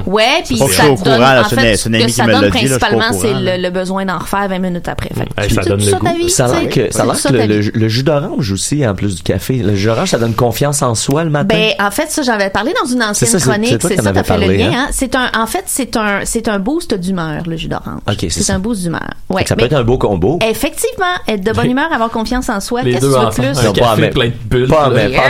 [0.06, 1.62] Ouais, puis Faut que je ça sois au te donne, courant, là, en c'est une-
[1.62, 3.70] fait, c'est une ce que amie ça qui me donne l'a principalement, c'est le, le
[3.70, 5.10] besoin d'en refaire 20 minutes après.
[5.16, 6.08] Fait que Hey, tu- ça donne le goût.
[6.18, 6.88] vie, ça a tu l'air sais.
[6.90, 7.72] que, ça a que le, vie.
[7.74, 10.82] le, le jus d'orange aussi en plus du café le jus d'orange ça donne confiance
[10.82, 13.78] en soi le matin Ben, en fait, ça, j'avais parlé dans une ancienne ça, chronique.
[13.82, 14.76] c'est ça, t'as fait le lien, hein?
[14.76, 14.88] hein?
[14.92, 18.00] C'est un, en fait, c'est un, c'est un boost d'humeur, le jus d'orange.
[18.08, 18.56] Ok, c'est C'est ça.
[18.56, 19.10] un boost d'humeur.
[19.30, 19.46] Ouais.
[19.46, 22.82] ça peut être un beau combo Effectivement, être de bonne humeur, avoir confiance en soi.
[22.84, 24.68] Les Qu'est-ce que deux tu veux plus?
[24.68, 25.22] Pas en même- temps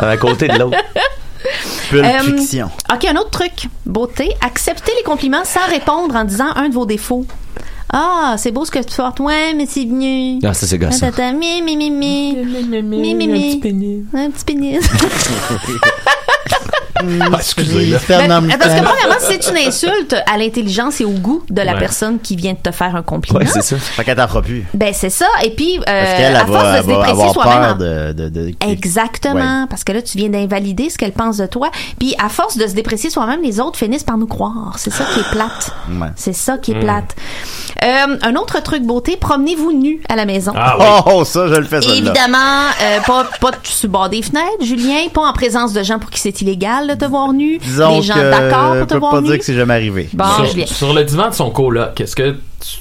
[0.00, 0.76] un à côté de l'autre
[1.90, 2.70] Pulp Euh, fiction.
[2.92, 3.68] OK, un autre truc.
[3.86, 4.34] Beauté.
[4.40, 7.26] Acceptez les compliments sans répondre en disant un de vos défauts.
[7.92, 9.18] Ah, c'est beau ce que tu portes.
[9.20, 10.38] Ouais, mais c'est venu.
[10.44, 12.36] ah ça c'est gossant Tata, mi, mi, mi, mi.
[12.82, 14.04] Mi, mi, mi.
[14.14, 14.80] Un petit pénis.
[17.20, 17.98] Ah, excusez, là.
[17.98, 18.90] Fernand Ben, parce que Mouton.
[18.90, 21.78] premièrement, c'est une insulte à l'intelligence et au goût de la Ouais.
[21.78, 23.38] personne qui vient de te faire un compliment.
[23.40, 24.64] ouais c'est ça Fait qu'elle t'en fera plus.
[24.74, 25.26] Ben c'est ça.
[25.44, 27.60] Et puis, euh, Parce qu'elle, à elle force va, de se déprécier avoir soi-même.
[27.60, 31.36] peur en- de, de, de- Exactement, parce que là tu viens d'invalider ce qu'elle pense
[31.36, 31.70] de toi.
[31.98, 34.74] Puis à force de se déprécier soi-même, les autres finissent par nous croire.
[34.76, 35.70] C'est ça qui est plate.
[35.90, 36.08] Ouais.
[36.16, 37.14] C'est ça qui est plate.
[37.84, 40.52] Euh, un autre truc beauté, promenez-vous nu à la maison.
[40.56, 40.84] Ah oui.
[41.06, 41.78] Oh, oh, ça, je le fais.
[41.78, 45.98] Évidemment, euh, pas, pas sur le bord des fenêtres, Julien, pas en présence de gens
[45.98, 48.92] pour qui c'est illégal de te voir nu, Disons des gens d'accord je pour te
[48.94, 49.28] peux voir pas nu?
[49.28, 50.08] dire que c'est jamais arrivé.
[50.12, 50.24] Bon,
[50.66, 52.78] sur le divan de son coloc, est-ce que tu,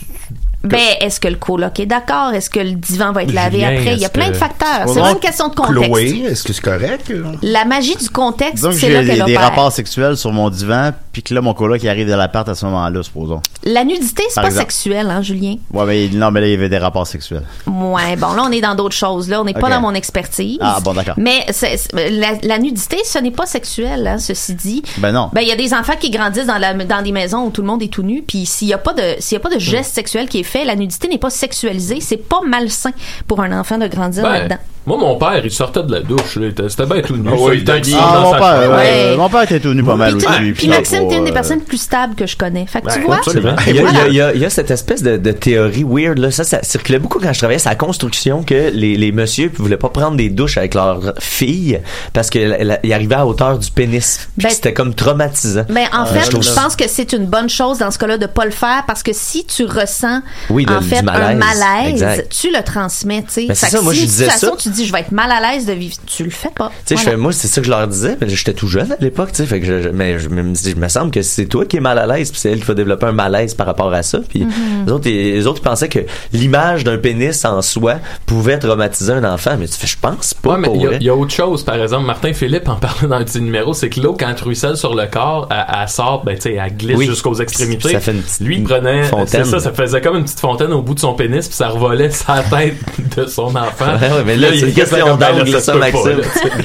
[0.63, 2.33] Ben, est-ce que le coloc est d'accord?
[2.33, 3.93] Est-ce que le divan va être lavé Julien, après?
[3.93, 4.81] Il y a plein que- de facteurs.
[4.87, 5.85] C'est vraiment une question de contexte.
[5.85, 7.13] Chloé, est-ce que c'est correct?
[7.41, 11.33] La magie du contexte, c'est j'ai là des, rapports sexuels sur mon divan, puis que
[11.33, 13.41] là, mon coloc, il arrive de l'appart à ce moment-là, supposons.
[13.63, 14.63] La nudité, c'est pas exemple.
[14.63, 15.55] sexuel, hein, Julien?
[15.71, 17.43] Ouais, mais non, mais là, il y avait des rapports sexuels.
[17.65, 19.29] Ouais, bon, là, on est dans d'autres choses.
[19.29, 20.57] Là, on n'est pas dans mon expertise.
[20.61, 21.15] Ah, bon, d'accord.
[21.17, 21.45] Mais
[21.93, 24.83] la, la nudité, ce n'est pas sexuel, hein, ceci dit.
[24.97, 25.29] Ben non.
[25.33, 27.61] Ben, il y a des enfants qui grandissent dans, la, dans des maisons où tout
[27.61, 29.53] le monde est tout nu, puis s'il n'y a pas de, s'il y a pas
[29.53, 32.01] de geste sexuel qui est fait, la nudité n'est pas sexualisée.
[32.01, 32.91] C'est pas malsain
[33.27, 34.57] pour un enfant de grandir Ben, là-dedans.
[34.85, 36.35] Moi, mon père, il sortait de la douche.
[36.37, 37.27] là, il était- C'était bien tout nu.
[37.31, 38.75] Ah ça, oui, il était ah, dans mon sa père, chambre.
[38.77, 40.37] ouais, mon père était tout nu pas mal Puis, aussi.
[40.39, 42.65] puis puis Maxime, t'es une des euh, personnes plus stables que je connais.
[42.65, 43.17] Fait que tu vois.
[43.17, 43.55] absolument.
[43.67, 45.17] Il y, a, il y a- il y a- il y a cette espèce de,
[45.17, 48.71] de théorie weird là, ça, ça circulait beaucoup quand je travaillais sur la construction que
[48.73, 51.79] les, les messieurs voulaient pas prendre des douches avec leurs filles
[52.13, 54.27] parce qu'ils arrivaient à hauteur du pénis.
[54.37, 55.65] Puis Ben- que c'était comme traumatisant.
[55.69, 57.99] Ben, en Euh, fait, trouve je ça- pense que c'est une bonne chose dans ce
[57.99, 60.97] cas-là de pas le faire parce que si tu ressens Oui, de- en du fait
[60.99, 61.37] un malaise.
[61.37, 62.29] malaise, Exact.
[62.41, 63.45] tu le transmets, tu sais.
[63.47, 64.51] Ben, c'est Fait ça, que moi, si je disais ça.
[64.57, 66.69] tu dis je vais être mal à l'aise de vivre, tu le fais pas.
[66.69, 67.11] Tu sais, je Voilà.
[67.11, 69.37] fais, moi, c'est ça que je leur disais, mais j'étais tout jeune à l'époque, tu
[69.37, 71.65] sais, fait que je, je- mais je me dis, il me semble que c'est toi
[71.65, 73.93] qui es mal à l'aise, puis c'est elle qui va développer un malaise par rapport
[73.93, 74.85] à ça, puis Mhm.
[74.85, 75.99] les autres, les pensaient que
[76.33, 80.51] l'image d'un pénis en soi pouvait traumatiser un enfant, mais tu fais, je pense pas,
[80.51, 82.05] Ouais, mais il y a- y, autre chose, par exemple.
[82.05, 84.95] Martin Philippe en parlait dans un petit numéro, c'est que l'eau, quand elle ruisselle sur
[84.95, 87.05] le corps, elle, elle sort, ben, tu sais, elle glisse Oui.
[87.05, 87.91] jusqu'aux extrémités.
[87.91, 89.43] Ça fait une petite Lui, il prenait, fontaine.
[89.45, 91.67] c'est ça, ça faisait comme une petite fontaine au bout de son pénis, puis ça
[91.69, 92.75] revolait sa tête
[93.17, 93.95] de son enfant.
[93.99, 96.21] Ouais, ouais, mais là, c'est ben là, d'angle, ça, Maxime.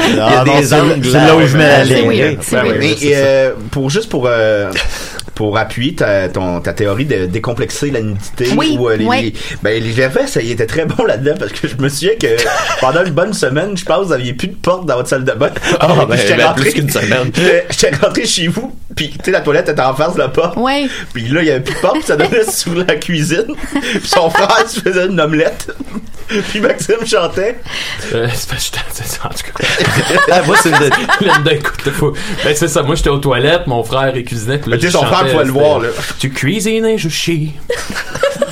[0.08, 1.00] Il y a des angles.
[1.04, 2.38] c'est là où je mets la ligne.
[2.50, 4.70] Ben euh, pour juste pour euh,
[5.34, 9.34] pour appuyer ta, ton, ta théorie de décomplexer la nudité Oui, ou euh, les, les-
[9.62, 12.36] ben les Gervais ça y était très bon là-dedans parce que je me souviens que
[12.80, 15.32] pendant une bonne semaine je pense vous aviez plus de porte dans votre salle de
[15.32, 17.30] bain Ah, Puis ben, j'étais ben, rentré- plus qu'une semaine.
[17.34, 20.28] j'étais j'étais rentré chez vous puis tu sais la toilette était en face de la
[20.28, 20.86] porte Ouais.
[21.12, 24.00] puis là il y avait plus de porte puis ça donnait sur la cuisine puis
[24.08, 25.68] son frère se faisait une omelette
[26.50, 27.58] puis Maxime chantait
[28.14, 29.64] Euh, c'est c'est- en tout cas.
[30.30, 32.12] Ah, moi, c'est une- Linda, écoute, faut-
[32.44, 32.82] Ben, c'est ça.
[32.82, 34.58] Moi, j'étais aux toilettes, mon frère, il cuisinait.
[34.58, 35.88] puis là, Mais tu sais, je son frère le voir, là.
[36.18, 37.52] Tu cuisines et je chie.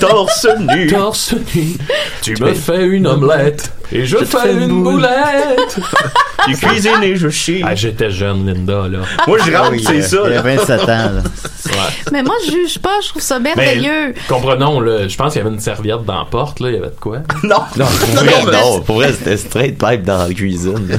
[0.01, 1.77] torse nu Torse nu.
[2.23, 3.73] Tu me fais une omelette.
[3.93, 4.95] Et je, fais une une boule.
[4.95, 5.79] boulette.
[6.50, 8.98] cuisine et je chie Ah, j'étais jeune, Linda, là.
[9.26, 11.22] moi je Ah rentre oui, c'est euh, ça Il y a 27 ans, là.
[12.12, 14.14] Mais moi, je juge pas, je trouve ça Mais, merveilleux.
[14.28, 16.68] comprenons, là, je pense qu'il y avait une serviette dans la porte, là.
[16.68, 17.18] Il y avait de quoi?
[17.44, 20.98] non Non, pour vrai, non, pour vrai, c'était straight pipe dans la cuisine.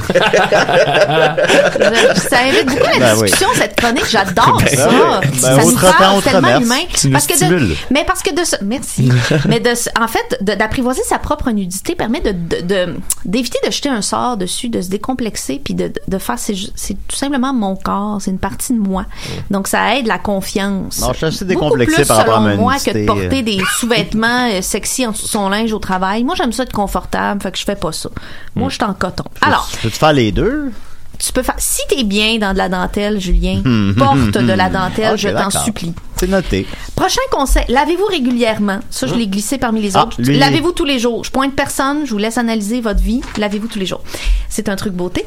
[2.16, 3.22] Ça invite beaucoup la Ben oui.
[3.24, 4.06] discussion, cette chronique.
[4.10, 4.88] J'adore ça.
[4.88, 4.96] oui.
[5.22, 6.80] Ben, ça nous parle, tellement humain.
[6.94, 9.10] Tu nous Parce que de- mais parce que de ce, merci.
[9.48, 13.70] mais de, ce- en fait, d'apprivoiser sa propre nudité permet de, de- de- d'éviter de
[13.70, 17.76] jeter un sort dessus, de se décomplexer, puis de, de faire, c'est, tout simplement mon
[17.76, 19.06] corps, c'est une partie de moi.
[19.50, 21.00] Donc ça aide la confiance.
[21.00, 23.38] Non, je suis assez décomplexé plus, par rapport à selon ma moi que de porter
[23.38, 23.42] euh.
[23.42, 26.24] des sous-vêtements euh, sexy en dessous de son linge au travail.
[26.24, 28.08] Moi, j'aime ça être confortable, fait que je fais pas ça.
[28.54, 29.24] Moi, je suis en coton.
[29.40, 30.72] Alors, Peux-tu faire les deux?
[31.18, 31.54] Tu peux faire.
[31.58, 33.62] Si t'es bien dans de la dentelle, Julien,
[33.96, 35.92] porte de la dentelle, je t'en supplie.
[36.16, 36.66] C'est noté.
[36.94, 38.78] Prochain conseil, lavez-vous régulièrement?
[38.90, 40.20] Ça, je l'ai glissé parmi les Ah, autres.
[40.20, 41.24] lui- Lavez-vous tous les jours.
[41.24, 43.20] Je pointe personne, je vous laisse analyser votre vie.
[43.36, 44.02] Lavez-vous tous les jours.
[44.48, 45.24] C'est un truc beauté.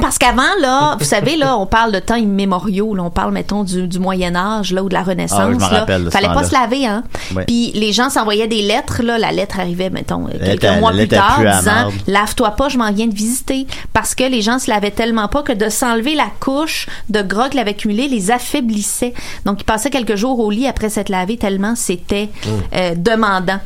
[0.00, 3.64] Parce qu'avant, là, vous savez, là, on parle de temps immémoriaux, là, on parle, mettons,
[3.64, 5.66] du, du Moyen Âge, là, ou de la Renaissance, Ah oui, là.
[5.66, 7.02] rappelle Fallait pas se laver, hein.
[7.46, 11.40] Puis les gens s'envoyaient des lettres, là, la lettre arrivait, mettons, quelques mois plus tard,
[11.58, 13.66] disant, lave-toi pas, je m'en viens de visiter.
[13.92, 17.48] Parce que les gens se lavaient tellement pas que de s'enlever la couche de gras
[17.48, 19.14] qu'il avait accumulé les affaiblissait.
[19.44, 22.48] Donc, ils passaient quelques jours au lit après s'être lavé tellement c'était Mm.
[22.74, 23.58] euh, demandant.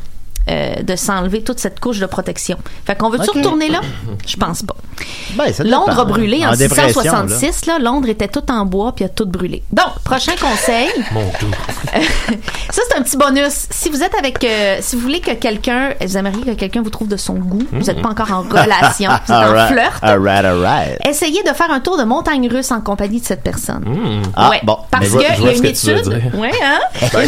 [0.49, 2.57] Euh, de s'enlever toute cette couche de protection.
[2.85, 3.79] Fait qu'on veut-tu retourner là?
[4.27, 4.75] Je pense pas.
[5.35, 7.65] Ben, Londres a brûlé en, En dépression, 666.
[7.65, 7.79] Là.
[7.79, 9.63] Londres était tout en bois puis a tout brûlé.
[9.71, 10.89] Donc, prochain conseil.
[11.13, 11.51] Mon doux.
[12.71, 13.67] Ça, c'est un petit bonus.
[13.69, 14.43] Si vous êtes avec...
[14.43, 15.93] euh, si vous voulez que quelqu'un...
[16.01, 19.09] Vous aimeriez que quelqu'un vous trouve de son goût, vous n'êtes pas encore en relation,
[19.25, 20.03] vous êtes en flirt,
[21.07, 23.83] essayez de faire un tour de montagne russe en compagnie de cette personne.
[24.35, 24.77] Ah, ouais, bon.
[24.91, 26.07] Parce Mais je vois- que je il y a une étude...
[26.35, 26.79] Ouais, hein?
[27.13, 27.27] Ben,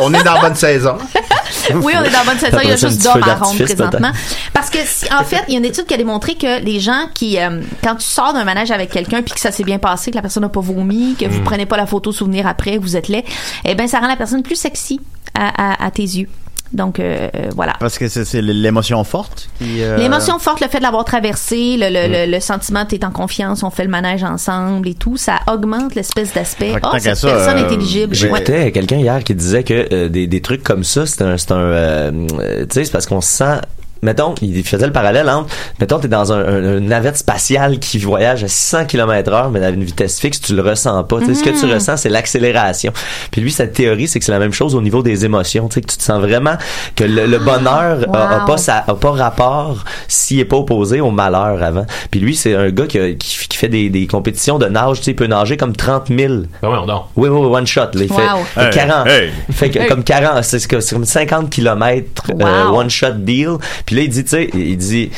[0.00, 0.96] on est dans la bonne saison
[1.82, 2.58] Oui, on est dans la bonne saison.
[2.62, 4.10] Il y a juste d'hommes à ronde présentement.
[4.52, 6.80] Parce que, si- en fait, il y a une étude qui a démontré que les
[6.80, 9.78] gens qui, euh, quand tu sors d'un manège avec quelqu'un puis que ça s'est bien
[9.78, 12.78] passé, que la personne n'a pas vomi, que vous prenez pas la photo souvenir après,
[12.78, 13.24] vous êtes laid,
[13.64, 15.00] eh ben, ça rend la personne plus sexy
[15.34, 16.28] à, à- à tes yeux.
[16.72, 17.74] Donc, euh, euh, voilà.
[17.78, 19.82] Parce que c'est l'émotion forte qui.
[19.82, 23.04] euh, L'émotion forte, le fait de l'avoir traversé, le, le, le, le sentiment que t'es
[23.04, 26.72] en confiance, on fait le manège ensemble et tout, ça augmente l'espèce d'aspect.
[26.82, 28.14] Oh, cette ça, personne euh, intelligible.
[28.14, 31.52] J'écoutais quelqu'un hier qui disait que euh, des, des trucs comme ça, c'est un, c'est
[31.52, 32.34] un tu
[32.70, 33.60] sais, c'est parce qu'on se sent
[34.02, 35.48] mettons, il faisait le parallèle entre,
[35.80, 39.64] mettons, t'es dans un, un- une navette spatiale qui voyage à 600 km heure, mais
[39.64, 41.18] à une vitesse fixe, tu le ressens pas.
[41.20, 41.72] Tu sais, Ce que tu Mhm.
[41.74, 42.92] ressens, c'est l'accélération.
[43.30, 45.68] Puis lui, sa théorie, c'est que c'est la même chose au niveau des émotions.
[45.68, 46.56] Tu sais, que tu te sens vraiment
[46.94, 48.46] que le, le bonheur a, a Wow.
[48.46, 51.86] pas sa, a pas rapport s'il est pas opposé au malheur avant.
[52.10, 54.98] Puis lui, c'est un gars qui, a- qui, qui fait des, des compétitions de nage.
[54.98, 56.34] Tu sais, il peut nager comme 30 000.
[56.62, 57.02] Ben ouais, non.
[57.16, 57.80] Oui, oui, oui, one shot.
[57.94, 58.44] Là, il fait, Wow.
[58.54, 59.06] fait Hey, 40.
[59.08, 59.30] hey.
[59.48, 59.88] Il fait que, Hey.
[59.88, 62.78] comme 40, c'est comme- c'est comme 50 km Wow.
[62.78, 63.56] one shot deal.
[63.86, 65.10] Puis là, il dit, tu sais, il dit,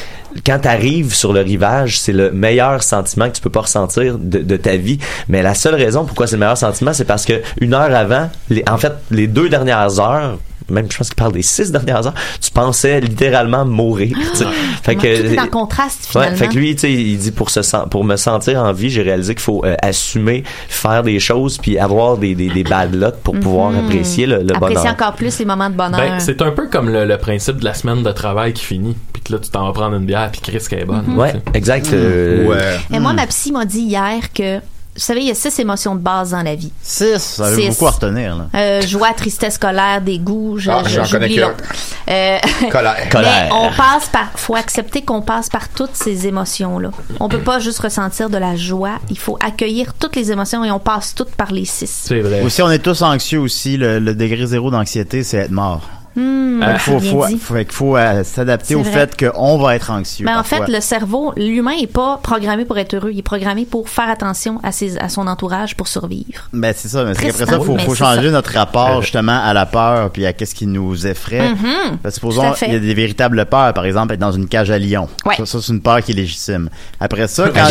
[0.45, 4.57] quand t'arrives sur le rivage, c'est le meilleur sentiment que tu peux pas ressentir de,
[4.57, 4.99] ta vie.
[5.29, 8.31] Mais la seule raison pourquoi c'est le meilleur sentiment, c'est parce que une heure avant,
[8.51, 10.39] les, en fait, les deux dernières heures,
[10.71, 14.17] même je pense qu'il parle des six dernières heures, tu pensais littéralement mourir.
[14.33, 14.45] tu sais.
[14.83, 16.37] fait Tout que est en contraste, Ouais, finalement.
[16.37, 19.03] fait que lui, tu sais, il dit pour se pour me sentir en vie, j'ai
[19.03, 23.17] réalisé qu'il faut euh, assumer, faire des choses, puis avoir des, des, des bad luck
[23.23, 23.87] pour pouvoir Mhm.
[23.87, 24.93] apprécier le, le Apprécier bonheur.
[24.93, 25.99] encore plus les moments de bonheur.
[26.01, 28.97] Ben, c'est un peu comme le, le principe de la semaine de travail qui finit.
[29.13, 31.05] Puis que là, tu t'en vas prendre une bière, puis Chris, qu'elle est bonne.
[31.07, 31.19] Mhm.
[31.19, 31.91] Ouais, exact.
[31.93, 34.61] euh, Et moi, ma psy m'a dit hier que,
[34.99, 36.73] vous savez, il y a six émotions de base dans la vie.
[36.83, 38.37] Six, ça avait beaucoup à retenir.
[38.37, 38.47] Là.
[38.55, 41.65] Euh, joie, tristesse, colère, dégoût, je, Ah, je- j'en j'oublie connais l'autre.
[42.11, 42.39] Euh,
[42.71, 42.97] Colère.
[43.05, 43.49] Mais Colère.
[43.53, 46.91] on passe par, faut accepter qu'on passe par toutes ces émotions-là.
[47.21, 48.99] On peut pas juste ressentir de la joie.
[49.11, 51.89] Il faut accueillir toutes les émotions et on passe toutes par les six.
[52.07, 52.43] C'est vrai.
[52.43, 53.77] Aussi, on est tous anxieux aussi.
[53.77, 55.83] Le, le degré zéro d'anxiété, c'est être mort.
[56.15, 58.93] Fait qu'il faut, euh, s'adapter au vrai.
[58.93, 60.25] fait qu'on va être anxieux.
[60.25, 60.67] Mais en parfois.
[60.67, 63.11] fait, le cerveau, l'humain est pas programmé pour être heureux.
[63.13, 66.49] Il est programmé pour faire attention à, ses, à son entourage pour survivre.
[66.53, 68.31] Ben c'est ça, mais qu'après ça, faut, mais faut changer ça.
[68.31, 71.51] notre rapport justement à la peur puis à qu'est-ce qui nous effraie.
[71.51, 71.99] Mhm.
[72.03, 74.49] Parce que Tout supposons il y a des véritables peurs, par exemple être dans une
[74.49, 75.09] cage à lion.
[75.25, 75.37] Ouais.
[75.37, 76.69] Ça, ça, c'est une peur qui est légitime.
[77.01, 77.69] Après ça, quand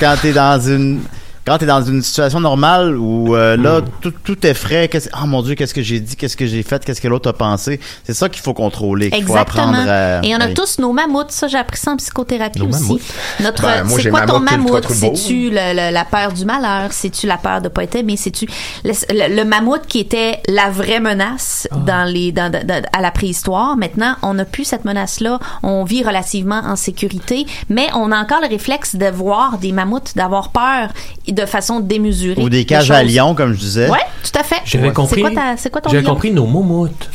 [0.00, 1.00] quand t'es dans une
[1.46, 5.26] quand t'es dans une situation normale où euh, là tout, tout est frais, qu'est-ce- oh
[5.26, 7.78] mon dieu, qu'est-ce que j'ai dit, qu'est-ce que j'ai fait, qu'est-ce que l'autre a pensé,
[8.04, 9.68] c'est ça qu'il faut contrôler, qu'il faut Exactement.
[9.68, 10.54] apprendre à Et on a oui.
[10.54, 11.30] tous nos mammouths.
[11.30, 12.82] Ça, j'ai appris ça en psychothérapie Nos aussi.
[12.82, 13.02] mammouths?
[13.40, 16.92] Notre, Ben, moi, c'est quoi ton mammouth, C'est-tu le- le- la peur du malheur?
[16.92, 18.16] C'est-tu la peur de pas être aimé?
[18.16, 18.46] C'est-tu
[18.84, 21.76] le, le- le mammouth qui était la vraie menace Ah.
[21.76, 23.76] dans les, dans, dans- dans- à la préhistoire?
[23.76, 25.38] Maintenant, on n'a plus cette menace-là.
[25.62, 30.16] On vit relativement en sécurité, mais on a encore le réflexe de voir des mammouths,
[30.16, 30.88] d'avoir peur
[31.36, 32.42] de façon démesurée.
[32.42, 33.14] ou des de cages à choses.
[33.14, 33.88] lion comme je disais.
[33.88, 34.56] Ouais, tout à fait.
[34.64, 35.16] J'avais compris.
[35.16, 36.10] C'est quoi, ta- c'est quoi ton J'avais lion?
[36.10, 37.08] compris nos moumoutes.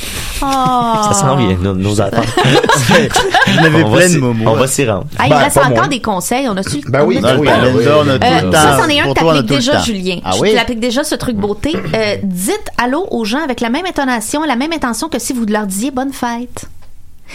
[0.43, 0.45] Oh.
[0.45, 2.25] Ça s'en vient, nos, nos attentes.
[2.25, 4.49] Vous en avez On va plein de momos.
[4.49, 5.05] On va s'y rendre.
[5.19, 6.47] Ah, il reste encore des conseils.
[6.49, 6.81] On a-tu?
[6.87, 9.33] Ben oui, le calendar, on a tout Ça, c'en est un que toi, on a
[9.43, 9.79] t'appliques tout le déjà.
[9.81, 10.17] Julien.
[10.23, 10.53] Ah Je oui?
[10.55, 11.75] t'applique déjà ce truc beauté.
[11.93, 15.45] Euh, dites allô aux gens avec la même intonation, la même intention que si vous
[15.45, 16.65] leur disiez bonne fête.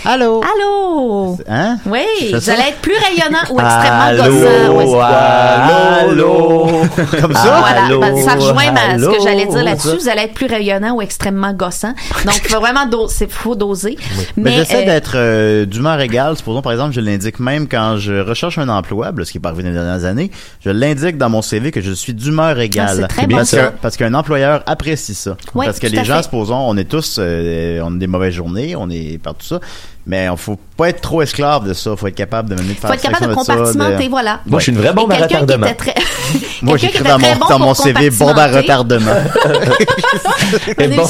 [0.05, 0.41] Allô?
[0.43, 1.39] Allô?
[1.49, 1.79] Hein?
[1.87, 2.53] Oui, vous ça?
[2.53, 5.01] allez être plus rayonnant ou extrêmement Allô, gossant.
[5.01, 6.67] allô,
[7.21, 9.89] Comme Ah, voilà, allô, ben, ça rejoint ma- ce que j'allais dire là-dessus.
[9.89, 9.97] ça?
[9.97, 11.95] Vous allez être plus rayonnant ou extrêmement gossant.
[12.25, 13.97] Donc, faut vraiment do- c'est faut doser.
[14.37, 16.37] Mais, j'essaie euh, d'être euh, d'humeur égale.
[16.37, 19.47] Supposons, par exemple, je l'indique même quand je recherche un emploi, là, ce qui est
[19.47, 20.31] arrivé dans les dernières années,
[20.65, 22.87] je l'indique dans mon CV que je suis d'humeur égale.
[22.91, 23.63] Ah, c'est très bon, parce ça.
[23.69, 25.37] que- parce qu'un employeur apprécie ça.
[25.55, 26.23] Ouais, parce que tout les à gens, fait.
[26.25, 29.61] supposons, on est tous, euh, on a des mauvaises journées, on est par tout ça,
[30.07, 31.97] mais on faut pas être trop esclave de ça.
[31.97, 34.41] Faut être capable de mener de faire faut être capable de ça, compartimenter, voilà.
[34.47, 35.67] Moi, je suis une vraie bombe à retardement.
[35.67, 35.95] était très-
[36.63, 39.13] Moi, j'écris dans mon, très bon dans mon pour CV bombe à retardement.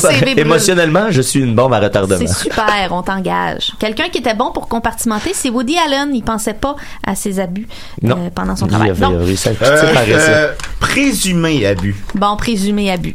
[0.07, 2.19] À- émotionnellement, je suis une bombe à retardement.
[2.27, 3.73] C'est super, on t'engage.
[3.79, 6.15] Quelqu'un qui était bon pour compartimenter, c'est Woody Allen.
[6.15, 7.67] Il pensait pas à ses abus
[8.05, 8.93] euh, pendant son Il travail.
[8.97, 10.31] il avait réussi à le Euh, ça.
[10.31, 11.97] euh, présumé abus.
[12.15, 13.15] bon, présumé abus.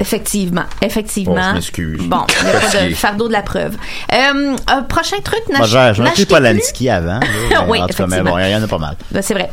[0.00, 1.36] Effectivement, effectivement.
[1.38, 2.00] Oh, je m'excuse.
[2.02, 3.76] Bon, il n'y a pas de fardeau de la preuve.
[4.12, 5.62] Euh, un prochain truc, n'achetez
[6.08, 7.20] écrit plus- Polanski avant.
[7.50, 8.96] là, Oui, en tout cas, bon, il y en a pas mal.
[9.12, 9.50] Ben, c'est vrai.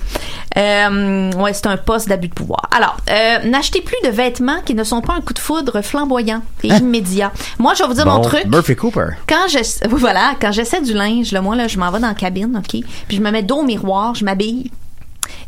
[0.57, 2.61] Euh, ouais, c'est un poste d'abus de pouvoir.
[2.75, 6.41] Alors, euh, n'achetez plus de vêtements qui ne sont pas un coup de foudre flamboyant
[6.63, 6.77] et Hein?
[6.79, 7.31] immédiat.
[7.59, 8.45] Moi, je vais vous dire mon truc.
[8.45, 9.09] Murphy Cooper.
[9.29, 12.13] Quand je, voilà, quand j'essaie du linge, là, moi, là, je m'en vais dans la
[12.15, 12.81] cabine, OK?
[13.07, 14.71] Puis je me mets dos au miroir, je m'habille.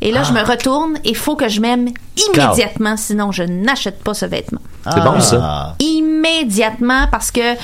[0.01, 4.03] Et là, je me retourne et il faut que je m'aime immédiatement, sinon je n'achète
[4.03, 4.61] pas ce vêtement.
[4.91, 5.75] C'est bon, ça.
[5.79, 7.55] Immédiatement, parce que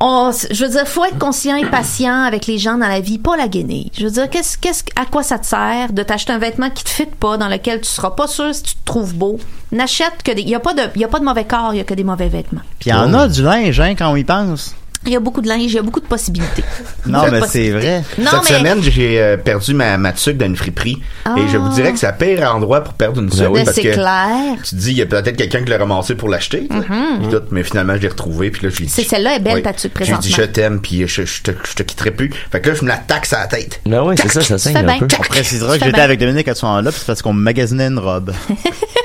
[0.00, 3.18] on, je veux dire, faut être conscient et patient avec les gens dans la vie,
[3.18, 3.90] pas la gainer.
[3.96, 6.82] Je veux dire, qu'est-ce, qu'est-ce, à quoi ça te sert de t'acheter un vêtement qui
[6.82, 9.38] te fit pas, dans lequel tu seras pas sûr si tu te trouves beau?
[9.70, 11.72] N'achète que des, il y a pas de, il y a pas de mauvais corps,
[11.72, 12.62] il y a que des mauvais vêtements.
[12.80, 14.74] Puis il y en a du linge, hein, quand on y pense.
[15.06, 16.64] Il y a beaucoup de linge, il y a beaucoup de possibilités.
[17.06, 18.02] Non, mais c'est vrai.
[18.16, 21.02] Non, Cette mais- semaine, j'ai euh, perdu ma, ma tuque dans une friperie.
[21.26, 21.34] Ah.
[21.36, 23.40] Et je vous dirais que c'est le pire endroit pour perdre une tuque.
[23.40, 24.56] Ben, parce c'est que clair.
[24.64, 26.66] Tu te dis, il y a peut-être quelqu'un qui l'a ramassé pour l'acheter.
[26.70, 27.28] Mhm.
[27.30, 28.50] Tout, mais finalement, je l'ai retrouvé.
[28.50, 29.62] Puis là, dit- C'est celle-là est belle, Oui.
[29.62, 30.36] ta tuque, J'ai dit, présentement.
[30.38, 32.30] je t'aime, puis je, je te, je te quitterai plus.
[32.50, 33.82] Fait que là, je me la taxe à la tête.
[33.84, 34.98] Ben oui, c'est ça, ça saigne un bien.
[35.00, 35.06] peu.
[35.18, 37.98] On précisera que j'étais avec Dominique à ce moment-là, puis c'est parce qu'on magasinait une
[37.98, 38.32] robe.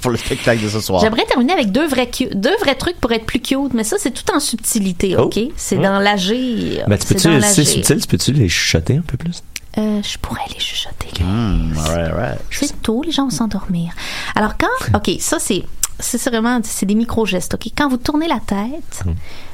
[0.00, 1.00] pour le spectacle de ce soir.
[1.00, 3.96] J'aimerais terminer avec deux vrais, cu- deux vrais trucs pour être plus cute, mais ça,
[3.98, 5.22] c'est tout en subtilité, Oh.
[5.24, 5.38] OK?
[5.56, 5.82] C'est Oh.
[5.82, 6.84] dans l'agir.
[6.88, 9.42] Ben, tu C'est peux-tu, c'est subtil, tu peux-tu les chuchoter un peu plus?
[9.78, 11.22] Euh, je pourrais les chuchoter.
[11.22, 12.38] Hmm, alright, alright.
[12.50, 13.92] C'est tôt, les gens vont s'endormir.
[14.34, 15.62] Alors quand, ok, ça c'est,
[16.00, 17.54] c'est c'est vraiment, c'est des micro gestes.
[17.54, 19.02] Ok, quand vous tournez la tête,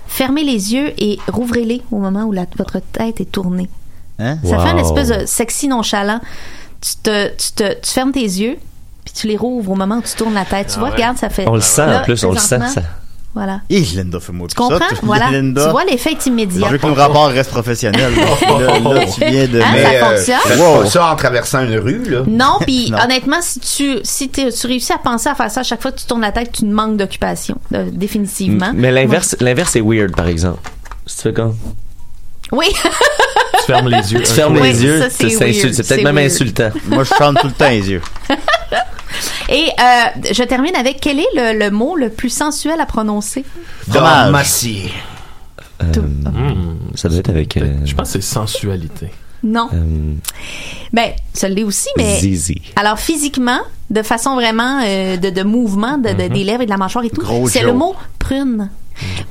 [0.06, 3.68] fermez les yeux et rouvrez-les au moment où la- votre tête est tournée.
[4.18, 4.38] Hein?
[4.42, 6.20] Ça fait une espèce de sexy nonchalant.
[6.80, 8.56] Tu te, tu te, tu fermes tes yeux
[9.06, 10.66] puis tu les rouvres au moment où tu tournes la tête.
[10.66, 10.94] Tu Ah vois, ouais.
[10.96, 11.46] regarde, ça fait.
[11.48, 12.82] On le sent, Là, en plus, on le sent, ça.
[13.34, 13.60] Voilà.
[13.68, 14.78] Hé, Linda, fais-moi Tu comprends?
[14.78, 14.94] ça.
[15.02, 15.30] voilà.
[15.30, 15.66] Linda.
[15.66, 16.66] Tu vois, l'effet est immédiat.
[16.66, 18.12] Je veux que nos rapports restent professionnels.
[18.16, 20.38] là, là, tu viens de Hein, mettre- ça fonctionne?
[20.46, 20.84] Faites Wow.
[20.86, 22.22] ça en traversant une rue, là.
[22.26, 25.82] Non, puis honnêtement, si tu si tu réussis à penser à faire ça à chaque
[25.82, 27.56] fois que tu tournes la tête, tu manques d'occupation,
[27.92, 28.70] définitivement.
[28.74, 30.70] Mais l'inverse, l'inverse est weird, par exemple.
[31.06, 31.56] Si tu fais comme.
[32.52, 32.66] Oui.
[32.72, 34.20] Tu fermes les yeux.
[34.22, 35.26] Tu fermes Oui, les yeux, c'est
[35.86, 36.30] peut-être même weird.
[36.32, 36.70] insultant.
[36.88, 38.00] Moi, je chante tout le temps les yeux.
[39.48, 43.44] Et euh, je termine avec quel est le, le mot le plus sensuel à prononcer?
[44.30, 44.90] Massy.
[45.82, 45.86] Euh,
[46.94, 47.56] Ça doit être avec.
[47.56, 49.10] euh, Je pense que c'est sensualité.
[49.44, 49.68] Non.
[49.72, 50.14] euh,
[50.92, 52.18] Ben, ça l'est aussi, mais.
[52.18, 52.60] Zizi.
[52.74, 56.70] Alors, physiquement, de façon vraiment euh, de, de mouvement de, de- des lèvres et de
[56.70, 58.70] la mâchoire et tout, Gros c'est le mot prune.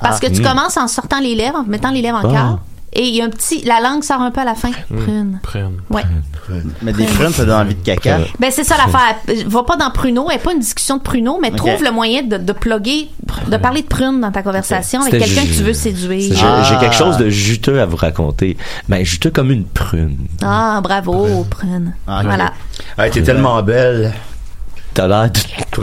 [0.00, 0.26] Parce Ah.
[0.28, 0.44] que tu Mm.
[0.44, 2.32] commences en sortant les lèvres, en mettant les lèvres en Ah.
[2.32, 2.58] cœur.
[2.98, 3.62] Et il y a un petit.
[3.64, 4.70] La langue sort un peu à la fin.
[4.88, 5.38] Prune.
[5.42, 5.80] Prenne.
[5.90, 6.02] Ouais.
[6.80, 8.20] Mais des prunes, ça donne envie de caca.
[8.38, 9.16] Ben c'est ça l'affaire.
[9.46, 12.38] Va pas dans Pruneau, et pas une discussion de Pruneau, mais trouve le moyen de,
[12.38, 13.10] de plugger,
[13.48, 16.34] de parler de prune dans ta conversation avec quelqu'un que tu veux séduire.
[16.34, 16.62] J'ai Ah.
[16.62, 18.56] j'ai quelque chose de juteux à vous raconter.
[18.88, 20.16] Ben, juteux comme une prune.
[20.42, 21.94] Ah, bravo, prune.
[22.06, 22.22] Ah.
[22.24, 22.52] Voilà.
[22.96, 24.14] Ah, t'es tellement belle.
[24.94, 25.30] T'as l'air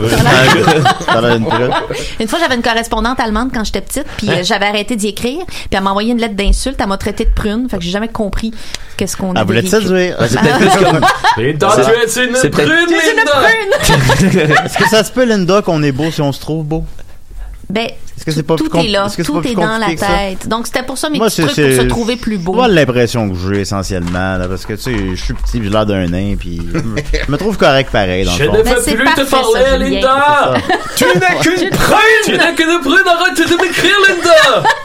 [2.20, 4.36] une fois, j'avais une correspondante allemande quand j'étais petite, puis Hein?
[4.38, 7.24] euh, j'avais arrêté d'y écrire, puis elle m'a envoyé une lettre d'insulte, elle m'a traité
[7.24, 8.52] de prune, fait que j'ai jamais compris
[8.96, 9.62] qu'est-ce qu'on Elle avait voulait
[10.28, 11.00] c'est peut-être plus comme.
[11.44, 13.32] Linda, C'est- tu es- c'est une prune, C'est une Linda!
[13.32, 13.72] prune!
[14.64, 16.84] Est-ce que ça se peut, Linda, qu'on est beau si on se trouve beau?
[17.70, 19.78] Ben, Est-ce que c'est pas tout plus est là, est-ce que c'est tout est dans
[19.78, 20.46] la tête.
[20.48, 22.52] Donc, c'était pour ça mes Moi, petits c'est trucs pour se trouver plus beau.
[22.54, 25.64] C'est pas l'impression que j'ai essentiellement, là, parce que tu sais, je suis petit, puis
[25.64, 28.52] j'ai l'air d'un nain, puis je me- trouve correct pareil dans Je le fond.
[28.58, 29.90] ne veux plus parfait, te parler.
[29.90, 30.54] Linda!
[30.96, 31.10] Tu n'es
[31.40, 31.98] qu'une prune!
[32.24, 34.68] Tu n'es qu'une prune, arrête de m'écrire, Linda!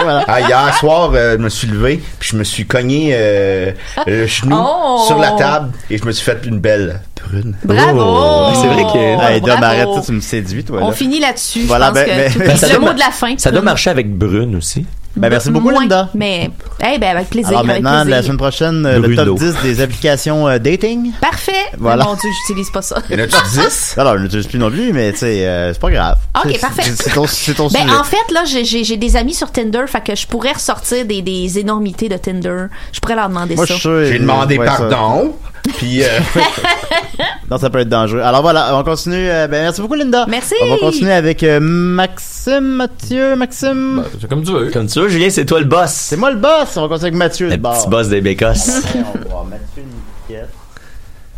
[0.00, 0.24] Voilà.
[0.28, 3.72] Ah, hier soir, euh, je me suis levé, puis je me suis cogné euh,
[4.06, 5.04] le genou Oh!
[5.08, 7.56] sur la table, et je me suis fait une belle prune.
[7.64, 8.00] Bravo!
[8.02, 11.62] Oh, c'est vrai que- Hey, Dom, arrête ça, tu me séduis, toi, On finit là-dessus.
[11.66, 13.34] Voilà, je pense ben- que ben- tout- ben, ça le doit mot de la fin.
[13.38, 14.86] Ça doit marcher avec brune aussi.
[15.16, 16.10] Ben, merci beaucoup, Moins, Linda.
[16.14, 16.48] Mais,
[16.80, 17.48] eh ben, avec plaisir.
[17.48, 18.10] Alors maintenant, plaisir.
[18.16, 21.10] la semaine prochaine, le top 10 des applications euh, dating.
[21.20, 21.52] Parfait.
[21.76, 22.04] Voilà.
[22.04, 22.98] Mon Dieu, j'utilise pas ça.
[23.10, 23.94] Il y en a-tu 10?
[23.98, 26.18] Alors, je n'utilise plus non plus, mais tu sais, euh, c'est pas grave.
[26.44, 26.82] Ok, parfait.
[26.94, 27.96] C'est ton, c'est ton Ben, sujet.
[27.96, 31.58] en fait, là, j'ai- des amis sur Tinder, fait que je pourrais ressortir des, des
[31.58, 32.66] énormités de Tinder.
[32.92, 33.74] Je pourrais leur demander Moi, je ça.
[33.74, 34.04] suis sûr.
[34.04, 35.34] J'ai demandé ouais, ça- pardon,
[35.76, 36.02] puis...
[36.02, 36.06] euh,
[37.50, 38.20] Non, ça peut être dangereux.
[38.20, 39.28] Alors voilà, on continue.
[39.28, 40.26] euh, ben, merci beaucoup, Linda.
[40.28, 40.54] Merci.
[40.62, 44.04] On va continuer avec euh, Maxime, Mathieu, Maxime.
[44.20, 44.70] C'est comme tu veux.
[44.70, 45.90] Comme tu veux, Julien, c'est toi le boss.
[45.90, 46.76] C'est moi le boss.
[46.76, 47.48] On va continuer avec Mathieu.
[47.48, 48.68] Le petit boss des bécosses.
[48.94, 49.82] On va voir Mathieu
[50.28, 50.48] Niquette.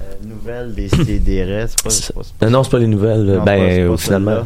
[0.03, 1.67] Euh, nouvelle des CDR.
[1.69, 3.23] C'est pas, c'est pas, c'est pas- Non, c'est pas les nouvelles.
[3.25, 4.31] non, ben, pas finalement.
[4.37, 4.45] celle-là.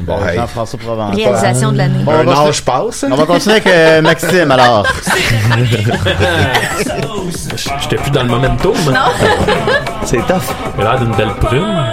[0.00, 1.14] Bon, Euh, hey, Jean-François Provençal.
[1.16, 1.98] Réalisation de l'année.
[2.06, 3.04] On va un continuer- âge passe.
[3.10, 4.84] On va continuer avec euh, Maxime alors.
[7.80, 8.74] J'étais plus dans le momentum.
[10.04, 10.52] C'est tough.
[10.76, 11.84] J'ai l'air d'une belle prune.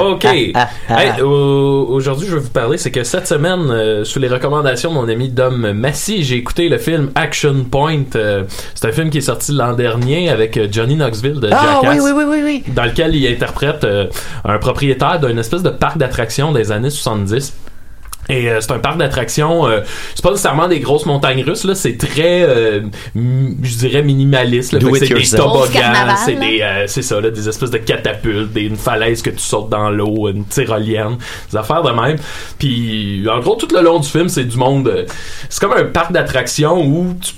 [0.00, 0.24] OK.
[0.24, 4.94] Hey, Aujourd'hui, je vais vous parler, c'est que cette semaine, euh, sous les recommandations de
[4.94, 8.04] mon ami Dom Massy, j'ai écouté le film Action Point.
[8.16, 8.44] Euh,
[8.74, 12.00] c'est un film qui est sorti l'an dernier avec euh, Johnny Knoxville de Ah Jackass.
[12.02, 12.72] oui, oui, oui, oui, oui.
[12.74, 14.06] Dans lequel il interprète euh,
[14.44, 17.54] un propriétaire d'une espèce de parc d'attractions des années 70.
[18.28, 19.80] Et euh, c'est un parc d'attractions, euh,
[20.14, 22.80] c'est pas nécessairement des grosses montagnes russes, là, c'est très, euh,
[23.14, 24.72] je dirais, minimaliste.
[24.72, 27.48] Là, Do Fait que it c'est des toboggans, c'est des, euh, c'est ça, là, des
[27.48, 31.18] espèces de catapultes, des, une falaise que tu sautes dans l'eau, une tyrolienne,
[31.50, 32.16] des affaires de même.
[32.58, 35.04] Puis, en gros, tout le long du film, c'est du monde, euh,
[35.48, 37.32] c'est comme un parc d'attractions où tu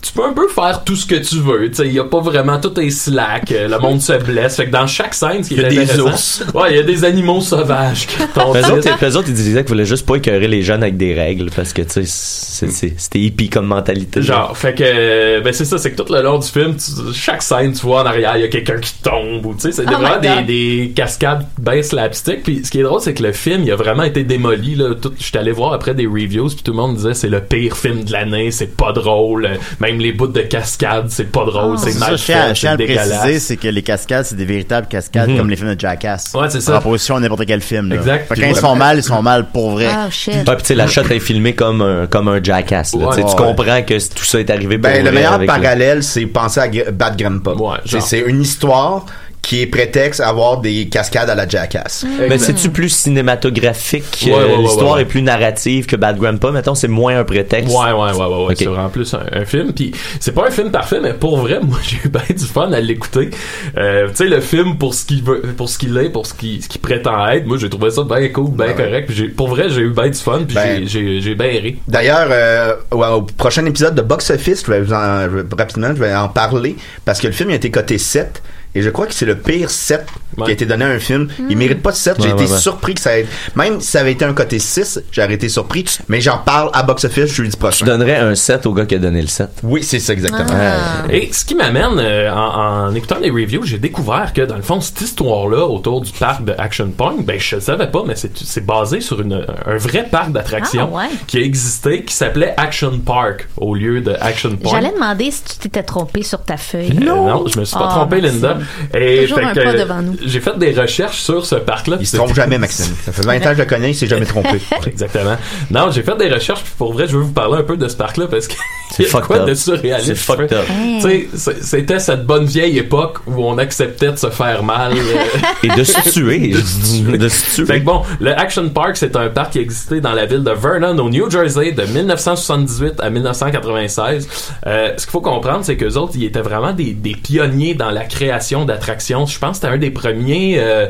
[0.00, 1.68] tu peux un peu faire tout ce que tu veux.
[1.68, 3.50] Tu sais, il y a pas vraiment tout est slack.
[3.50, 4.54] euh, Le monde se blesse.
[4.56, 6.44] Fait que dans chaque scène, ce qui Il y a des ours.
[6.54, 8.56] Ouais, il y a des animaux sauvages qui tombent.
[8.56, 11.14] Eux autres, eux autres, ils disaient qu'ils voulaient juste pas écœurer les jeunes avec des
[11.14, 14.22] règles parce que, tu sais, c'était hippie comme mentalité.
[14.22, 17.12] Genre, fait que, euh, ben c'est ça, c'est que tout le long du film, tu-
[17.12, 19.72] chaque scène, tu vois en arrière, il y a quelqu'un qui tombe, ou tu sais,
[19.72, 22.44] c'est Oh vraiment des cascades bien slapstick.
[22.44, 24.94] Puis ce qui est drôle, c'est que le film, il a vraiment été démoli, là.
[24.94, 27.76] Tout, j'étais allé voir après des reviews, puis tout le monde disait c'est le pire
[27.76, 31.78] film de l'année, c'est pas drôle, euh, même les bouts de cascades, c'est pas drôle,
[31.78, 33.38] c'est C'est mal fait, c'est dégueulasse.
[33.42, 35.36] c'est que les cascades, c'est des véritables cascades Mhm.
[35.38, 36.32] comme les films de Jackass.
[36.34, 36.74] Ouais, c'est ça.
[36.74, 37.88] En opposition à n'importe quel film.
[37.90, 37.96] Là.
[37.96, 38.28] Exact.
[38.28, 39.88] Quand ils sont mal, ils sont mal pour vrai.
[39.92, 40.34] Oh shit.
[40.34, 42.94] Ouais, puis tu sais, la shot est filmée comme un, comme un jackass.
[42.94, 43.08] là.
[43.08, 46.60] Ouais, Tu comprends que tout ça est arrivé pour Ben, le meilleur parallèle, c'est penser
[46.60, 47.52] à Bad Grandpa.
[48.00, 49.06] C'est une histoire
[49.46, 52.04] qui est prétexte à avoir des cascades à la Jackass.
[52.28, 54.24] Mais c'est-tu plus cinématographique?
[54.26, 55.02] Ouais, euh, ouais, ouais, L'histoire ouais, ouais.
[55.02, 56.50] est plus narrative que Bad Grandpa.
[56.50, 57.72] Mettons, c'est moins un prétexte?
[57.72, 58.44] Ouais, ouais, ouais, ouais, ouais.
[58.50, 58.54] Ok.
[58.56, 59.72] C'est vraiment plus un, un film.
[59.72, 62.72] Puis c'est pas un film parfait, mais pour vrai, moi j'ai eu bien du fun
[62.72, 63.30] à l'écouter.
[63.76, 66.34] Euh, tu sais, le film pour ce qu'il veut, pour ce qu'il est, pour ce
[66.34, 67.46] qu'il, ce qu'il prétend être.
[67.46, 69.08] Moi j'ai trouvé ça bien cool, bien correct.
[69.12, 70.40] Puis pour vrai, j'ai eu bien du fun.
[70.44, 71.78] Puis Ben- j'ai, j'ai, j'ai bien ri.
[71.86, 76.00] D'ailleurs, euh, ouais, au prochain épisode de Box Office, je vais vous en, rapidement, je
[76.00, 76.74] vais en parler
[77.04, 78.42] parce que le film a été coté 7
[78.76, 80.04] et je crois que c'est le pire 7
[80.36, 81.28] qui a été donné à un film.
[81.48, 82.16] Il mérite pas de 7.
[82.18, 82.58] J'ai Ouais, été ouais, ouais.
[82.58, 85.84] surpris que ça ait, même si ça avait été un côté 6, j'aurais été surpris,
[86.08, 87.86] mais j'en parle à Box Office jeudi Tu prochain.
[87.86, 89.48] donnerais un 7 au gars qui a donné le 7.
[89.62, 90.46] Oui, c'est ça exactement.
[90.52, 91.04] Ah.
[91.10, 94.62] Et ce qui m'amène, euh, en, en écoutant les reviews, j'ai découvert que dans le
[94.62, 98.36] fond, cette histoire-là autour du parc de Action Point, ben je savais pas, mais c'est,
[98.36, 101.08] c'est basé sur une, un vrai parc d'attractions Ah, ouais.
[101.26, 104.72] qui a existé, qui s'appelait Action Park au lieu de Action Point.
[104.72, 106.90] J'allais demander si tu t'étais trompé sur ta feuille.
[107.00, 108.36] Euh, non, je me suis pas Ah, trompé, merci.
[108.40, 108.58] Linda.
[108.94, 110.16] Et Toujours fait un que, pas devant nous.
[110.24, 111.96] J'ai fait des recherches sur ce parc-là.
[112.00, 112.94] Il se trompe jamais, Maxime.
[113.04, 114.60] Ça fait 20 ans que je le connais, il s'est jamais trompé.
[114.86, 115.36] Exactement.
[115.70, 117.88] Non, j'ai fait des recherches, puis pour vrai, je veux vous parler un peu de
[117.88, 118.54] ce parc-là parce que
[118.92, 119.48] C'est quoi up.
[119.48, 120.06] de surréaliste.
[120.08, 120.64] C'est fucked up.
[120.70, 121.00] Hey.
[121.00, 124.92] Sais, c'est- c'était cette bonne vieille époque où on acceptait de se faire mal.
[124.92, 126.48] euh, Et de se tuer.
[126.50, 127.66] de se tuer.
[127.66, 130.50] Fait que bon, le Action Park, c'est un parc qui existait dans la ville de
[130.52, 134.28] Vernon, au New Jersey, de 1978 à 1996.
[134.66, 137.90] Euh, ce qu'il faut comprendre, c'est qu'eux autres, ils étaient vraiment des, des pionniers dans
[137.90, 139.26] la création d'attractions.
[139.26, 140.56] Je pense que c'était un des premiers...
[140.58, 140.86] euh,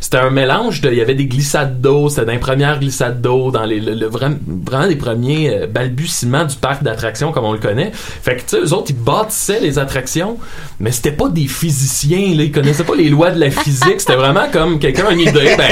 [0.00, 0.90] c'était un mélange de...
[0.90, 3.94] Il y avait des glissades d'eau, c'était dans les premières glissades d'eau, dans les, le,
[3.94, 7.90] le- vraiment, des premiers euh, balbutiements du parc d'attractions comme on le connaît.
[7.94, 10.38] Fait que, tu sais, eux autres, ils bâtissaient les attractions,
[10.80, 12.42] mais c'était pas des physiciens, là.
[12.44, 13.98] Ils connaissaient pas les lois de la physique.
[14.00, 15.70] C'était vraiment comme quelqu'un a une idée, ben,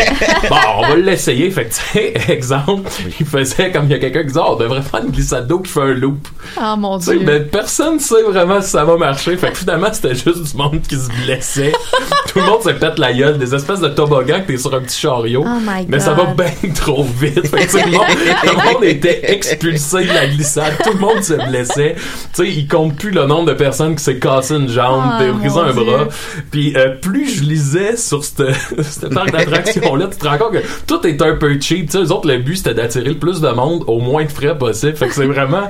[0.49, 1.51] bon, on va l'essayer.
[1.51, 2.91] Fait que, tu sais, exemple,
[3.21, 5.47] il faisait comme il y a quelqu'un qui disait, oh, on devrait faire une glissade
[5.47, 6.27] d'eau qui fait un loop.
[6.57, 7.21] Ah, mon Dieu.
[7.25, 9.37] ben, personne sait vraiment si ça va marcher.
[9.37, 11.09] Fait que finalement, c'était juste du monde qui se
[12.29, 13.39] Tout le monde se pète la gueule.
[13.39, 15.45] Des espèces de toboggans que t'es sur un petit chariot.
[15.47, 17.47] Oh my mais ça va bien trop vite.
[17.49, 18.07] Fait que, tu sais, le, monde,
[18.45, 20.75] le monde était expulsé de la glissade.
[20.85, 21.95] Tout le monde se blessait.
[22.35, 25.31] Tu sais, il compte plus le nombre de personnes qui s'est cassé une jambe, t'es
[25.31, 25.85] brisé un Dieu.
[25.85, 26.09] bras.
[26.51, 28.53] Puis euh, plus je lisais sur ce
[28.83, 31.87] cette parc d'attractions-là, tu te rends compte que tout est un peu cheap.
[31.87, 34.31] Tu sais, eux autres, le but, c'était d'attirer le plus de monde au moins de
[34.31, 34.97] frais possible.
[34.97, 35.69] Fait que c'est vraiment...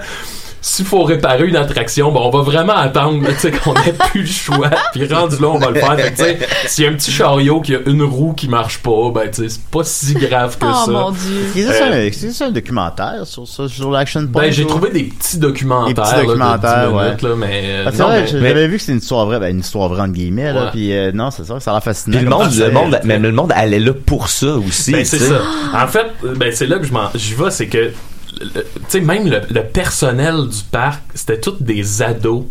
[0.69, 3.93] S'il faut réparer une attraction, ben on va vraiment attendre là, tu sais, qu'on ait
[4.11, 4.69] plus le choix.
[4.93, 5.95] Puis rendu là, on va le faire.
[5.97, 8.49] Fait que, tu sais, s'il y a un petit chariot qui a une roue qui
[8.49, 10.91] marche pas, ben tu sais, c'est pas si grave que Oh, ça.
[10.91, 11.21] mon Dieu.
[11.55, 14.23] C'est Euh, un, c'est ça un documentaire sur ça, sur l'Action?
[14.23, 15.87] Ben, j'ai ou- trouvé des petits documentaires.
[15.87, 17.05] Des petits là, de documentaires, 10 ouais.
[17.05, 19.25] minutes, là, mais, euh, Ah, c'est non, vrai, mais- j'avais vu que c'est une histoire
[19.27, 20.71] vraie, ben, une histoire vraie entre guillemets, là, Ouais.
[20.73, 22.17] puis euh, non, c'est ça, ça a l'air fascinant.
[22.17, 24.91] Puis le monde, ça, le monde, même le monde allait là pour ça aussi.
[24.91, 25.37] Ben, c'est ça.
[25.75, 26.07] En fait,
[26.37, 27.93] ben, c'est là que je m'en, j'y vais, c'est que,
[28.89, 32.45] sais, même le, le personnel du parc, c'était tous des ados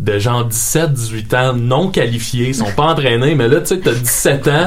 [0.00, 3.78] de genre 17, 18 ans, non qualifiés, ils sont pas entraînés, mais là, tu sais,
[3.78, 4.66] t'as 17 ans,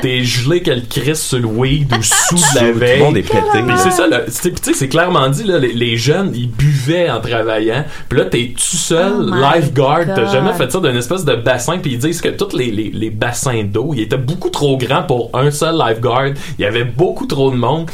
[0.00, 2.98] t'es gelé qu'elle crisse sur le weed ou sous de la Tout veille.
[2.98, 3.62] le monde est pété.
[3.64, 7.20] Puis c'est ça, tu sais, c'est clairement dit, là, les, les jeunes, ils buvaient en
[7.20, 7.84] travaillant.
[8.08, 11.78] Puis là, t'es tout seul, Oh lifeguard, t'as jamais fait ça d'une espèce de bassin.
[11.78, 15.04] Puis ils disent que tous les, les, les bassins d'eau, ils étaient beaucoup trop grands
[15.04, 16.30] pour un seul lifeguard.
[16.58, 17.88] Il y avait beaucoup trop de monde.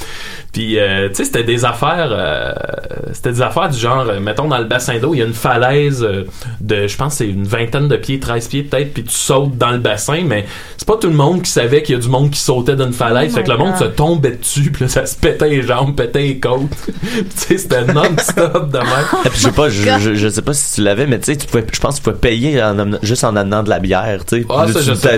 [0.58, 2.52] Puis, euh, tu sais, c'était des affaires, euh,
[3.12, 5.32] c'était des affaires du genre, euh, mettons, dans le bassin d'eau, il y a une
[5.32, 6.04] falaise
[6.60, 9.56] de, je pense, que c'est une vingtaine de pieds, 13 pieds peut-être, puis tu sautes
[9.56, 10.46] dans le bassin, mais
[10.76, 12.92] c'est pas tout le monde qui savait qu'il y a du monde qui sautait d'une
[12.92, 13.30] falaise.
[13.30, 13.78] Oh fait que le monde God.
[13.78, 16.62] se tombait dessus, puis là, ça se pétait les jambes, pétait les côtes.
[17.02, 18.88] tu sais, c'était non-stop de même.
[19.12, 21.26] Ah, puis je sais pas, je, je, je sais pas si tu l'avais, mais tu
[21.26, 23.78] sais, tu pouvais, je pense que tu pouvais payer en juste en amenant de la
[23.78, 24.46] bière, tu sais.
[24.50, 24.66] Ah,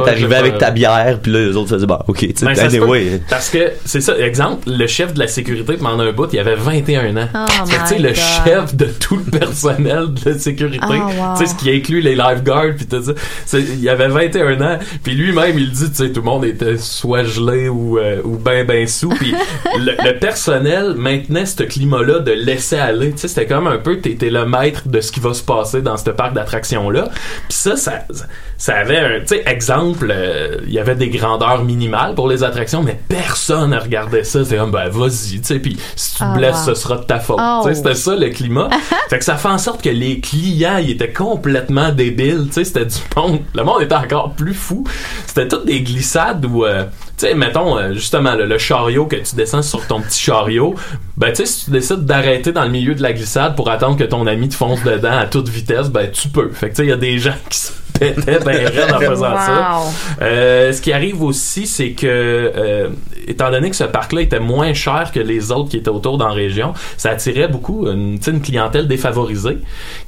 [0.04, 3.22] t'arrivais avec ta bière, puis là, les autres faisaient, bah, ok, tu sais, Ben, anyway.
[3.30, 6.54] Parce que, c'est ça, exemple, le chef de la sécurité pendant un bout, il avait
[6.56, 7.28] 21 ans.
[7.34, 8.16] Oh Fait que, tu le God.
[8.44, 11.34] chef de tout le personnel de la sécurité, Oh, wow.
[11.38, 13.02] tu sais, ce qui inclut les lifeguards, puis tout
[13.46, 16.76] ça, il avait 21 ans, puis lui-même, il dit, tu sais, tout le monde était
[16.76, 19.32] soit gelé ou, euh, ou ben ben sous, puis
[19.78, 23.98] le, le personnel maintenait ce climat-là de laisser aller, tu sais, c'était comme un peu,
[23.98, 27.08] t'étais le maître de ce qui va se passer dans ce parc d'attractions-là,
[27.48, 28.26] puis ça, ça, ça
[28.68, 32.82] avait un, tu sais, exemple, euh, il y avait des grandeurs minimales pour les attractions,
[32.82, 36.24] mais personne ne regardait ça, c'était comme, ben vas-y, tu sais, puis si tu te
[36.24, 36.74] Ah, blesses, wow.
[36.74, 37.66] ce sera de ta faute, Oh.
[37.72, 38.68] c'était ça le climat.
[39.08, 42.64] fait que ça fait en sorte que les clients, ils étaient complètement débiles, tu sais,
[42.64, 44.84] c'était du monde, le monde était encore plus fou.
[45.26, 46.84] C'était toutes des glissades où, euh,
[47.16, 50.74] tu sais, mettons, euh, justement, le, le chariot que tu descends sur ton petit chariot,
[51.16, 53.96] ben, tu sais, si tu décides d'arrêter dans le milieu de la glissade pour attendre
[53.96, 56.50] que ton ami te fonce dedans à toute vitesse, ben, tu peux.
[56.50, 59.80] Fait que, tu sais, il y a des gens qui se en faisant ça.
[60.22, 62.88] Euh, ce qui arrive aussi, c'est que, euh,
[63.26, 66.28] étant donné que ce parc-là était moins cher que les autres qui étaient autour dans
[66.28, 69.58] la région, ça attirait beaucoup une, clientèle défavorisée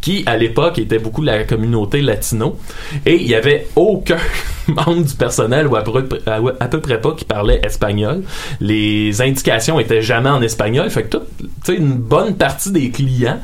[0.00, 2.56] qui, à l'époque, était beaucoup la communauté latino.
[3.04, 4.18] Et il y avait aucun
[4.68, 5.92] membre du personnel ou à peu,
[6.26, 8.22] à- à peu près pas qui parlait espagnol.
[8.60, 10.88] Les indications étaient jamais en espagnol.
[10.90, 13.38] Fait que tout, tu sais, une bonne partie des clients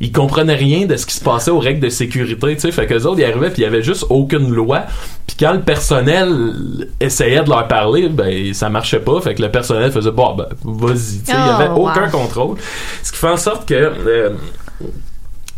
[0.00, 2.86] ils comprenaient rien de ce qui se passait aux règles de sécurité, tu sais, fait
[2.86, 4.84] que autres ils arrivaient puis il y avait juste aucune loi.
[5.26, 9.50] Puis quand le personnel essayait de leur parler, ben ça marchait pas, fait que le
[9.50, 12.10] personnel faisait bon ben vas-y, tu sais, il y avait Oh, aucun wow.
[12.10, 12.56] contrôle.
[13.02, 14.30] Ce qui fait en sorte que euh,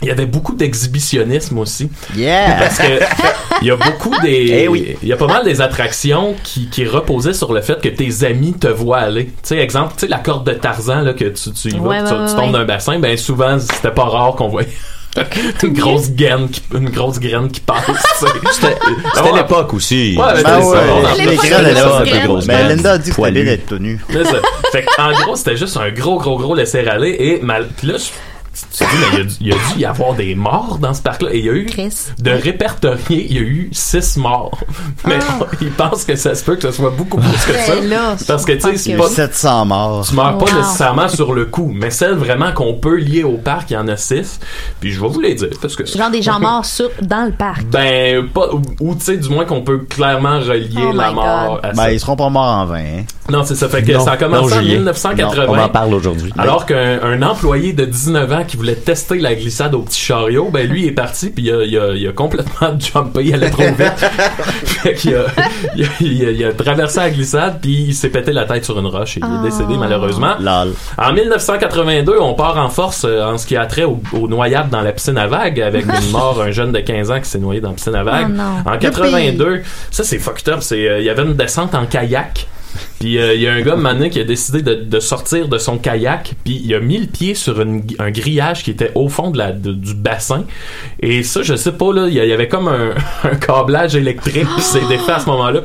[0.02, 1.90] il y avait beaucoup d'exhibitionnisme aussi.
[2.16, 2.56] Yeah!
[2.58, 3.00] Parce que
[3.62, 4.42] il y a beaucoup des.
[4.62, 4.96] Eh oui.
[5.02, 8.24] Il y a pas mal des attractions qui, qui reposaient sur le fait que tes
[8.24, 9.26] amis te voient aller.
[9.26, 11.88] Tu sais, exemple, tu sais, la corde de Tarzan, là, que tu, tu y vas,
[11.88, 12.52] Ouais, tu, ouais, tu ouais, tombes ouais.
[12.52, 14.68] d'un bassin, ben souvent, c'était pas rare qu'on voyait.
[15.62, 17.84] une grosse graine qui, une grosse graine qui passe.
[18.52, 19.36] C'était Ouais.
[19.36, 20.16] l'époque aussi.
[20.18, 22.68] Ouais, Ben ouais, ça, en les graines, Mais graines.
[22.68, 23.74] Linda a dit que c'était bien d'être.
[24.72, 27.16] Fait en gros, c'était juste un gros, gros, gros laisser-aller.
[27.18, 27.68] Et mal...
[27.76, 28.04] Puis là, je...
[28.54, 30.78] tu te dis, mais il y, a dû- y a dû y avoir des morts
[30.80, 31.30] dans ce parc-là.
[31.32, 31.94] Et il y a eu, Chris.
[32.18, 34.58] de répertorier, il y a eu six morts.
[35.06, 35.18] Mais
[35.60, 37.74] ils pensent que ça se peut que ce soit beaucoup plus que ça.
[37.76, 39.14] Ben là, Parce que, tu sais, je c'est pense pas...
[39.14, 40.06] 700 morts.
[40.08, 40.58] Tu meurs pas Wow.
[40.58, 43.88] nécessairement sur le coup, mais celles vraiment qu'on peut lier au parc, il y en
[43.88, 44.38] a six.
[44.80, 45.86] Puis je vais vous les dire, parce que...
[45.86, 47.64] Genre des gens morts sur, dans le parc.
[47.64, 48.48] Ben, pas...
[48.80, 51.60] Ou, tu sais, du moins qu'on peut clairement relier Oh la mort God.
[51.70, 51.82] à ça.
[51.84, 52.78] Ben, ils seront pas morts en vain.
[52.98, 53.02] hein.
[53.30, 53.68] Non, c'est ça.
[53.68, 54.74] Fait que Non, ça a commencé en Julien.
[54.74, 55.44] 1980.
[55.48, 56.32] On en parle aujourd'hui.
[56.36, 60.50] Alors qu'un un employé de 19 ans qui voulait tester la glissade au petit chariot,
[60.52, 63.34] ben lui il est parti puis il a, il a, il a complètement jumpé, il
[63.34, 63.92] allait trop vite.
[64.64, 65.24] fait qu'il a,
[65.76, 68.64] il a, il a- il a traversé la glissade puis il s'est pété la tête
[68.64, 70.34] sur une roche et il est décédé malheureusement.
[70.40, 70.72] Lol.
[70.98, 74.70] En 1982, on part en force euh, en ce qui a trait aux, aux noyades
[74.70, 77.38] dans la piscine à vagues avec une mort, un jeune de 15 ans qui s'est
[77.38, 78.26] noyé dans la piscine à vagues.
[78.30, 78.72] Oh non.
[78.72, 82.46] en 82, ça c'est fucked up, c'est euh, il y avait une descente en kayak.
[83.02, 85.58] Puis euh, il y a un gars maintenant qui a décidé de, de sortir de
[85.58, 89.08] son kayak, puis il a mis le pied sur une- un grillage qui était au
[89.08, 90.44] fond de la, de- du bassin.
[91.00, 92.90] Et ça, je sais pas là, il y, avait comme un,
[93.24, 95.62] un câblage électrique qui s'est défait à ce moment-là.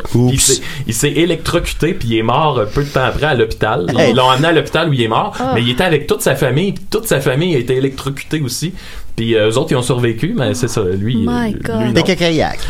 [0.88, 3.86] Il s'est- électrocuté, puis il est mort euh, peu de temps après à l'hôpital.
[4.10, 5.52] Ils l'ont amené à l'hôpital où il est mort, Ah.
[5.54, 8.74] mais il était avec toute sa famille, puis toute sa famille a été électrocutée aussi.
[9.18, 11.82] Puis euh, eux autres, ils ont survécu, mais c'est ça, lui, My euh, God.
[11.88, 11.94] lui.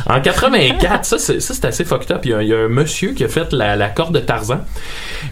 [0.07, 2.21] En 84, ça c'est ça, c'est assez fucked up.
[2.23, 4.19] Il y, a, il y a un monsieur qui a fait la, la corde de
[4.21, 4.61] Tarzan.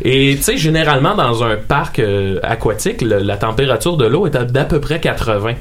[0.04, 4.36] Et tu sais, généralement dans un parc euh, aquatique, le- la température de l'eau est
[4.36, 5.54] à d'à peu près 80.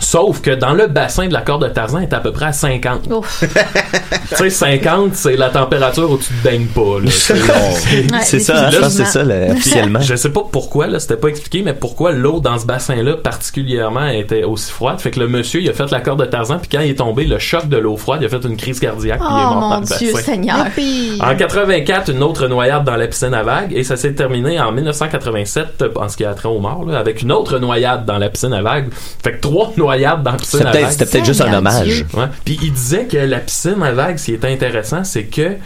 [0.00, 2.52] Sauf que dans le bassin de la corde de Tarzan est à peu près à
[2.52, 3.06] 50.
[3.12, 3.44] Ouf.
[4.30, 7.00] tu sais, 50, c'est la température où tu te baignes pas.
[7.02, 7.10] là.
[7.10, 7.34] C'est-
[8.10, 10.00] Ouais, ça, je pense que c'est ça, là, officiellement.
[10.00, 14.06] je sais pas pourquoi, là, c'était pas expliqué, mais pourquoi l'eau dans ce bassin-là particulièrement
[14.06, 14.98] était aussi froide.
[15.00, 16.94] Fait que le monsieur, il a fait la corde de Tarzan, puis quand il est
[16.96, 19.44] tombé, le choc de l'eau froide, il a fait une crise cardiaque, puis il est
[19.46, 20.24] Oh mort dans mon le Dieu bassin.
[20.32, 20.66] Seigneur.
[21.20, 24.72] En 84, une autre noyade dans la piscine à vagues, et ça s'est terminé en
[24.72, 28.28] 1987, en ce qui a trait aux morts, là, avec une autre noyade dans la
[28.30, 28.88] piscine à vagues.
[29.22, 30.92] Fait que trois noyades dans la piscine C'était à peut-être vagues.
[30.92, 32.06] c'était peut-être juste un Seigneur hommage.
[32.14, 32.24] Ouais.
[32.44, 35.56] Puis il disait que la piscine à vagues, ce qui était intéressant, c'est que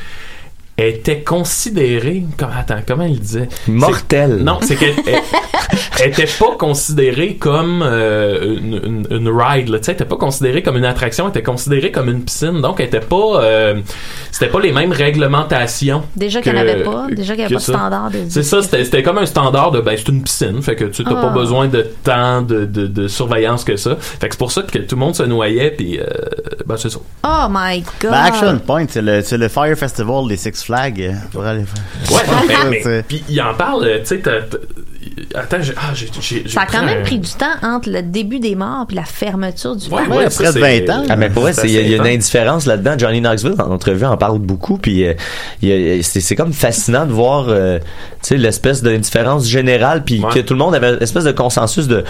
[0.76, 3.48] elle était considérée comme attends comment il disait?
[3.68, 4.38] Mortelle.
[4.42, 5.22] Non c'est qu'elle elle-
[6.02, 10.04] elle était pas considérée comme euh, une, une, une ride là tu sais elle était
[10.04, 13.40] pas considérée comme une attraction elle était considérée comme une piscine donc elle était pas
[13.44, 13.80] euh,
[14.35, 17.07] c'était pas les mêmes réglementations Déjà qu'il n'y en avait pas.
[17.11, 19.70] Déjà qu'il n'y avait pas de standard de c'est ça, c'était c'était comme un standard
[19.70, 21.22] de ben c'est une piscine, fait que tu n'as Ah.
[21.22, 23.97] pas besoin de tant de, de, de surveillance que ça.
[23.97, 26.05] Fait que c'est pour ça que tout le monde se noyait puis euh,
[26.66, 26.99] ben c'est ça.
[27.24, 28.11] Oh my God.
[28.11, 31.01] Ben, Action Point, c'est le, c'est le Fire Festival des Six Flags.
[31.01, 31.64] euh, Pour aller.
[32.11, 32.20] Ouais,
[32.70, 34.22] mais, mais- puis il en parle, euh, tu sais,
[35.34, 37.88] attends, j'ai ah, j'ai j'ai- j'ai Ça a quand même un- pris du temps entre
[37.90, 40.10] le début des morts et la fermeture du Ouais, parc.
[40.10, 41.04] ouais, Ouais, ça, presque c'est- 20 ans.
[41.08, 42.94] Ah mais pour vrai, il y, a- il y a une indifférence là-dedans.
[42.98, 45.14] Johnny Knoxville en entrevue en parle beaucoup, puis euh,
[45.62, 47.84] il y a- c'est c'est comme fascinant de voir, euh, tu
[48.28, 50.32] sais, l'espèce d'indifférence générale, puis Ouais.
[50.32, 52.04] que tout le monde avait une espèce de consensus de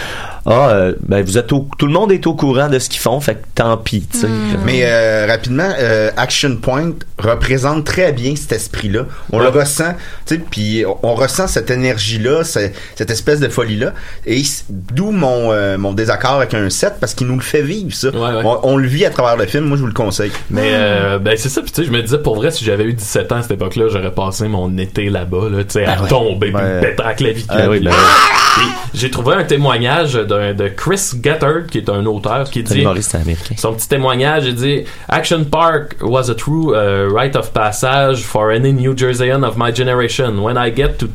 [0.45, 3.01] ah euh, ben vous êtes au, tout le monde est au courant de ce qu'ils
[3.01, 4.27] font, fait que tant pis, tu sais.
[4.65, 9.05] Mais euh, rapidement, euh, Action Point représente très bien cet esprit-là.
[9.31, 9.93] On le ressent,
[10.25, 13.93] tu sais, puis on, ressent cette énergie-là, cette espèce de folie-là.
[14.25, 17.93] Et d'où mon euh, mon désaccord avec un set parce qu'il nous le fait vivre
[17.93, 18.09] ça.
[18.09, 18.41] Ouais, ouais.
[18.43, 19.65] On, on le vit à travers le film.
[19.65, 20.31] Moi, je vous le conseille.
[20.49, 22.83] Mais euh, ben c'est ça, puis tu sais, je me disais pour vrai, si j'avais
[22.85, 26.01] eu 17 ans à cette époque-là, j'aurais passé mon été là-bas, là, tu sais, à
[26.01, 26.07] ouais.
[26.07, 27.45] tomber, puis péter la vie.
[27.49, 27.91] Ah oui, ben
[28.93, 32.85] J'ai trouvé un témoignage d'un- de Chris Gettard, qui est un auteur, qui dit.
[33.57, 38.51] Son petit témoignage, il dit Action Park was a true uh, rite of passage for
[38.51, 40.41] any New Jerseyan of my generation.
[40.41, 41.07] When I get to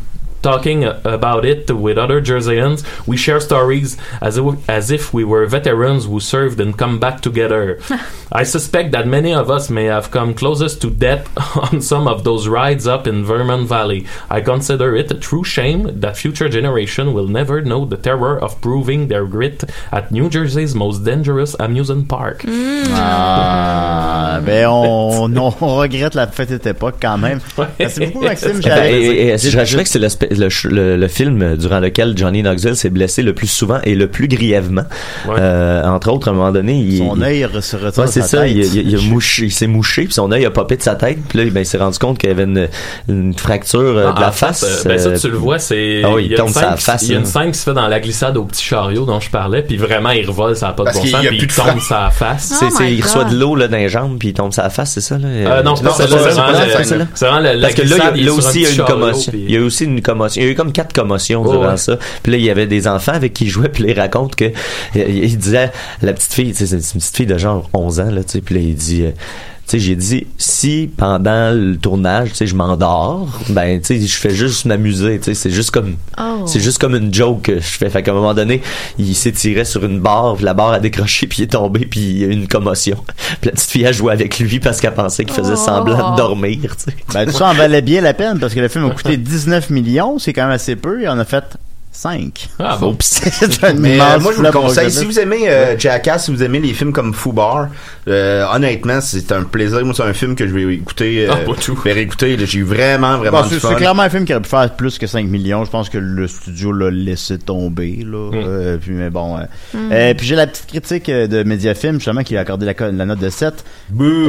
[0.43, 2.85] talking about it with other Jerseyans.
[3.07, 7.21] We share stories as if, as if we were veterans who served and come back
[7.21, 7.81] together.
[8.33, 11.29] I suspect that many of us may have come closest to death
[11.73, 14.07] on some of those rides up in Vermont Valley.
[14.31, 18.61] I consider it a true shame that future generation will never know the terror of
[18.61, 22.45] proving their grit at New Jersey's most dangerous amusement park.
[22.93, 27.41] Ah, ben on, on, on regrette la petite époque quand même.
[27.79, 28.53] Merci beaucoup Maxime.
[28.53, 29.99] Ben, J'avais- et- et- je rajouterais que c'est
[30.35, 34.29] le, le, film durant lequel Johnny Knoxville s'est blessé le plus souvent et le plus
[34.29, 34.85] grièvement.
[35.29, 38.11] Euh, entre autres, à un moment donné, il, Son il- œil se retire Ouais, de
[38.13, 38.41] c'est sa ça.
[38.43, 38.53] tête.
[38.53, 40.95] Il, il- il a mouché, il s'est mouché, puis son œil a popé de sa
[40.95, 41.19] tête.
[41.29, 42.69] Puis là, ben, il s'est rendu compte qu'il y avait une,
[43.09, 44.83] une fracture euh, Ah, de la en fait, face.
[44.85, 46.03] euh, ben ça, tu le vois, c'est.
[46.05, 47.03] Ah oui, il il y a tombe une sa scène- face.
[47.03, 49.21] Il y a une scène qui se fait dans la glissade au petit chariot dont
[49.21, 51.47] je parlais, puis vraiment, il revole, ça n'a pas de Parce bon sens, puis plus
[51.47, 52.55] il tombe sa face.
[52.59, 54.71] C'est, Oh c'est- il reçoit de l'eau là, dans les jambes puis il tombe sa
[54.71, 55.63] face, c'est ça là?
[55.63, 58.59] Non, c'est pas Non, ça, c'est c'est pas- vraiment la- Parce que là, là aussi
[58.59, 59.33] il y a une chariot, commotion.
[59.33, 60.20] puis- Il y a aussi une commotion.
[60.29, 61.77] Il y a eu comme quatre commotions Oh, durant ouais.
[61.77, 61.99] ça.
[62.23, 63.69] Puis là, il y avait des enfants avec qui il jouait.
[63.69, 64.51] Puis là, il raconte que
[64.95, 65.71] il, il disait
[66.03, 68.31] la petite fille, tu sais, c'est une petite fille de genre 11 ans là, tu
[68.33, 68.41] sais.
[68.41, 69.03] Puis là, il dit.
[69.05, 69.11] euh,
[69.71, 74.17] sais, j'ai dit, si pendant le tournage, tu sais, je m'endors, ben, tu sais, je
[74.17, 76.45] fais juste m'amuser, tu sais, c'est juste comme, Oh.
[76.47, 77.89] c'est juste comme une joke que je fais.
[77.91, 78.63] Fait qu'à un moment donné,
[78.99, 82.01] il s'étirait sur une barre, puis la barre a décroché, puis il est tombé, puis
[82.01, 82.97] il y a eu une commotion.
[83.41, 85.57] Puis la petite fille a joué avec lui parce qu'elle pensait qu'il faisait Oh.
[85.57, 86.97] semblant de dormir, tu sais.
[87.15, 89.71] Ben, tout ça en valait bien la peine parce que le film a coûté 19
[89.71, 91.45] millions, c'est quand même assez peu, et on a fait
[92.01, 92.49] 5.
[92.59, 92.97] Ah bon.
[93.01, 94.91] c'est un Mais euh, immense moi, je vous le conseille.
[94.91, 97.69] Si vous aimez euh, Jackass, si vous aimez les films comme Foubar,
[98.09, 99.85] euh, honnêtement, c'est un plaisir.
[99.85, 101.27] Moi, c'est un film que je vais écouter.
[101.29, 101.77] Euh, Ah, pas tout.
[101.77, 102.37] je vais réécouter.
[102.47, 103.69] J'ai eu vraiment, vraiment Bon, du c'est fun.
[103.71, 105.65] c'est clairement un film qui aurait pu faire plus que 5 millions.
[105.67, 108.05] Je pense que le studio l'a laissé tomber.
[108.07, 108.31] Là.
[108.35, 109.37] Euh, puis, mais bon.
[109.37, 109.43] euh.
[109.75, 109.93] Mm.
[109.93, 113.05] Euh, puis j'ai la petite critique de Mediafilm, justement, qui a accordé la, co- la
[113.05, 113.63] note de 7.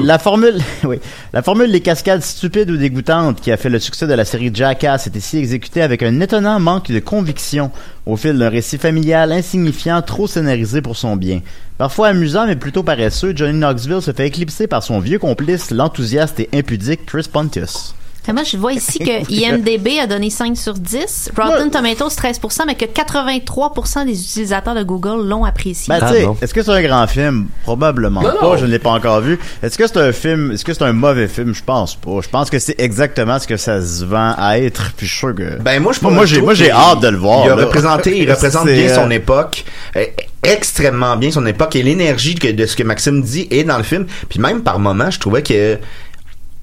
[0.03, 0.97] La formule, oui,
[1.33, 4.51] la formule des cascades stupides ou dégoûtantes qui a fait le succès de la série
[4.53, 7.60] Jackass est ici exécutée avec un étonnant manque de conviction
[8.05, 11.41] au fil d'un récit familial insignifiant, trop scénarisé pour son bien.
[11.77, 16.39] Parfois amusant mais plutôt paresseux, Johnny Knoxville se fait éclipser par son vieux complice, l'enthousiaste
[16.39, 17.93] et impudique Chris Pontius.
[18.27, 22.75] Moi, je vois ici que IMDB a donné 5 sur 10, Rotten Tomatoes 13%, mais
[22.75, 25.93] que 83% des utilisateurs de Google l'ont apprécié.
[25.93, 26.37] Ben, Ah, tu sais, bon.
[26.41, 27.47] est-ce que c'est un grand film?
[27.63, 28.57] Probablement Non, pas, non.
[28.57, 29.37] je ne l'ai pas encore vu.
[29.61, 31.53] Est-ce que c'est un film, est-ce que c'est un mauvais film?
[31.53, 32.21] Je pense pas.
[32.21, 35.19] Je pense que c'est exactement ce que ça se vend à être, puis je suis
[35.19, 35.61] sûr que...
[35.61, 38.31] Ben moi je Moi, j'ai- moi, j'ai hâte de le voir, Il a représenté, il
[38.31, 39.65] représente bien euh, son époque,
[39.97, 40.05] euh,
[40.43, 44.05] extrêmement bien son époque et l'énergie de ce que Maxime dit est dans le film.
[44.29, 45.77] Puis même par moments, je trouvais que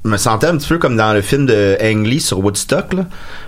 [0.04, 3.06] me sentais un petit peu comme dans le film de Ang Lee sur Woodstock là.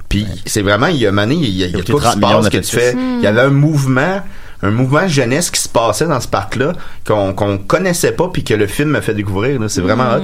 [0.09, 2.01] Puis c'est vraiment il y a mané, il y a, il y a tout qui
[2.03, 2.92] 30 se passe que tu fais.
[2.94, 4.20] Il y avait un mouvement
[4.62, 6.72] un mouvement jeunesse qui se passait dans ce parc-là
[7.07, 9.59] qu'on qu'on connaissait pas puis que le film m'a fait découvrir.
[9.61, 9.68] là.
[9.68, 10.20] C'est vraiment hot.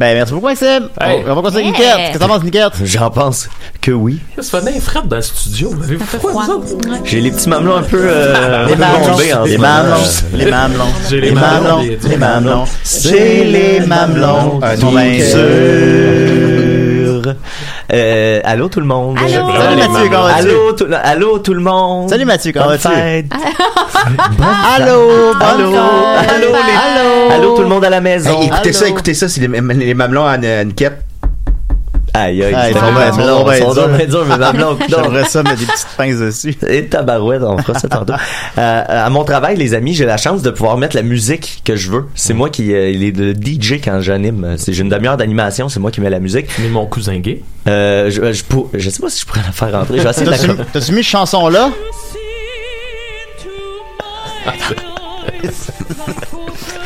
[0.00, 0.88] Ben, merci beaucoup, Maxime.
[0.98, 1.22] Hey.
[1.26, 1.78] On, on va continuer avec.
[1.78, 1.96] Niquette.
[1.98, 2.72] Qu'est-ce que t'en penses, Niquette?
[2.84, 3.48] J'en pense
[3.82, 4.18] que oui.
[4.40, 5.74] Ça fait bien frette dans le studio.
[7.04, 9.16] J'ai les petits mamelons un peu, euh, Les mamelons.
[9.44, 9.94] Les mamelons.
[10.32, 10.84] Les mamelons.
[11.10, 11.80] J'ai les Les mamelons, mamelons.
[11.82, 12.64] les- Les mamelons.
[12.82, 14.58] C'est les mamelons.
[17.92, 19.18] Euh, allô tout le monde.
[19.18, 19.30] Allô.
[19.30, 20.38] Salut, Mathieu, comment vas-tu?
[20.48, 22.08] Allô tout, allô tout le monde.
[22.10, 22.94] Salut, Mathieu, comment Bonne vas-tu?
[23.00, 23.26] fête.
[24.76, 25.74] Allô, Allô, allô,
[26.54, 27.30] Allô.
[27.32, 28.40] Allô tout le monde à la maison.
[28.40, 28.94] Hey, écoutez ça, Allô.
[28.94, 30.64] écoutez ça, c'est les, les mamelons à, à
[32.12, 34.08] Aïe, aïe, Ah, ils sont bien durs, sont bien durs.
[34.08, 34.78] durs, mes mamelons.
[34.88, 36.56] J'aimerais ça mettre des petites pinces dessus.
[36.68, 38.14] Et tabarouette, on fera ça tantôt.
[38.58, 41.76] Euh, à mon travail, les amis, j'ai la chance de pouvoir mettre la musique que
[41.76, 42.06] je veux.
[42.14, 44.54] C'est moi qui euh, il est le DJ quand j'anime.
[44.58, 46.46] C'est j'ai une demi-heure d'animation, c'est moi qui mets la musique.
[46.58, 47.42] Mais mon cousin gay?
[47.68, 49.98] Euh, je, je, pour- je sais pas si je pourrais la faire rentrer.
[49.98, 51.70] Je vais essayer de la T'as-tu t'as-tu mis cette chanson-là?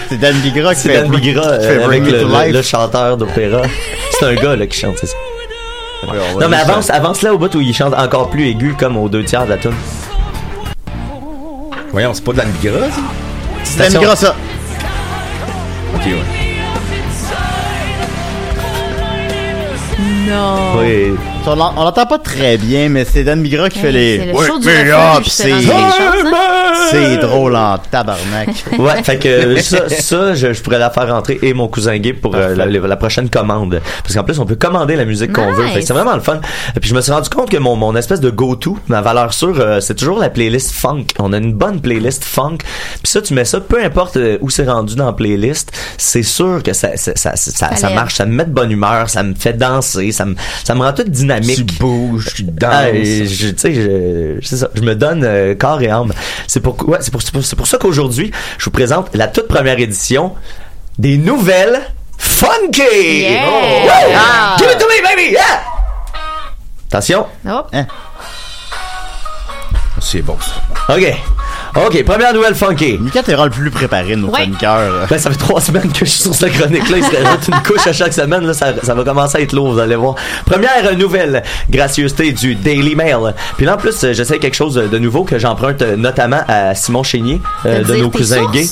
[0.08, 3.62] C'est Dan Bigra qui C'est fait Dan Bigra qui euh, fait avec le, chanteur d'opéra.
[4.18, 5.16] C'est un gars là qui chante, c'est ça.
[6.06, 8.96] Ouais, Non mais avance, avance là au bout où il chante encore plus aigu comme
[8.96, 9.72] aux deux tiers de la tune.
[11.92, 13.00] Voyons, c'est pas de la Bigra, ça?
[13.62, 14.34] C'est Dan Bigra, ça.
[15.94, 16.44] Ok, ouais.
[20.28, 20.78] Non.
[20.78, 21.14] Oui.
[21.46, 24.18] On l'en- on l'entend pas très bien, mais c'est Dan Bigra qui fait les.
[24.18, 24.66] C'est le Ouais, show du
[26.90, 28.48] c'est drôle en tabarnak.
[28.78, 32.12] Ouais, fait que ça, ça je, je pourrais la faire rentrer et mon cousin gay
[32.14, 33.80] pour euh, la, la prochaine commande.
[34.02, 35.56] Parce qu'en plus, on peut commander la musique qu'on Nice.
[35.56, 35.66] veut.
[35.68, 36.40] Fait que c'est vraiment le fun.
[36.76, 39.32] Et puis je me suis rendu compte que mon, mon espèce de go-to, ma valeur
[39.34, 41.04] sûre, euh, c'est toujours la playlist funk.
[41.18, 42.58] On a une bonne playlist funk.
[43.02, 46.22] Puis ça, tu mets ça, peu importe euh, où c'est rendu dans la playlist, c'est
[46.22, 47.96] sûr que ça, ça, ça, ça, ça, Ça lève.
[47.96, 48.14] marche.
[48.14, 50.34] Ça me met de bonne humeur, ça me fait danser, ça me,
[50.64, 51.33] ça me rend tout dynamique.
[51.40, 52.70] Tu bouges, tu danses.
[52.72, 56.12] Ah, je- tu sais, je, c'est ça, je me donne euh, corps et âme.
[56.46, 59.78] C'est pour, ouais, c'est pour, c'est pour, ça qu'aujourd'hui, je vous présente la toute première
[59.78, 60.32] édition
[60.98, 61.80] des nouvelles
[62.18, 62.82] funky.
[63.20, 63.46] Yeah.
[63.46, 64.14] Ouais.
[64.16, 64.56] Ah.
[64.58, 65.32] Give it to me, baby.
[65.32, 65.62] Yeah.
[66.88, 67.26] Attention.
[67.44, 67.64] Hein?
[70.00, 70.94] C'est bon, ça.
[70.94, 71.14] OK.
[71.76, 72.98] OK, première nouvelle funky.
[73.00, 74.42] Mika, t'es le plus préparé de nos Ouais.
[74.42, 75.06] chroniqueurs.
[75.10, 76.98] Ben, ça fait trois semaines que je suis sur cette chronique-là.
[76.98, 78.46] Il se rajoute une couche à chaque semaine.
[78.46, 80.14] Là, ça, ça va commencer à être lourd, vous allez voir.
[80.46, 83.34] Première nouvelle, gracieuseté du Daily Mail.
[83.56, 87.40] Puis là, en plus, j'essaie quelque chose de nouveau que j'emprunte notamment à Simon Chénier,
[87.66, 88.52] euh, De nos cousins sources?
[88.52, 88.68] gays,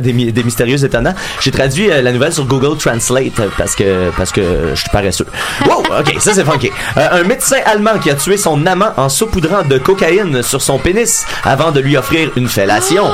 [0.00, 1.14] des, mi- des mystérieux étonnants.
[1.40, 4.42] J'ai traduit euh, la nouvelle sur Google Translate parce que, parce que
[4.74, 5.26] je suis paresseux.
[5.66, 6.70] Wow, OK, ça c'est funky.
[6.96, 10.78] Euh, un médecin allemand qui a tué son amant en saupoudrant de cocaïne sur son
[10.78, 13.04] pénis avant de lui offrir une fellation.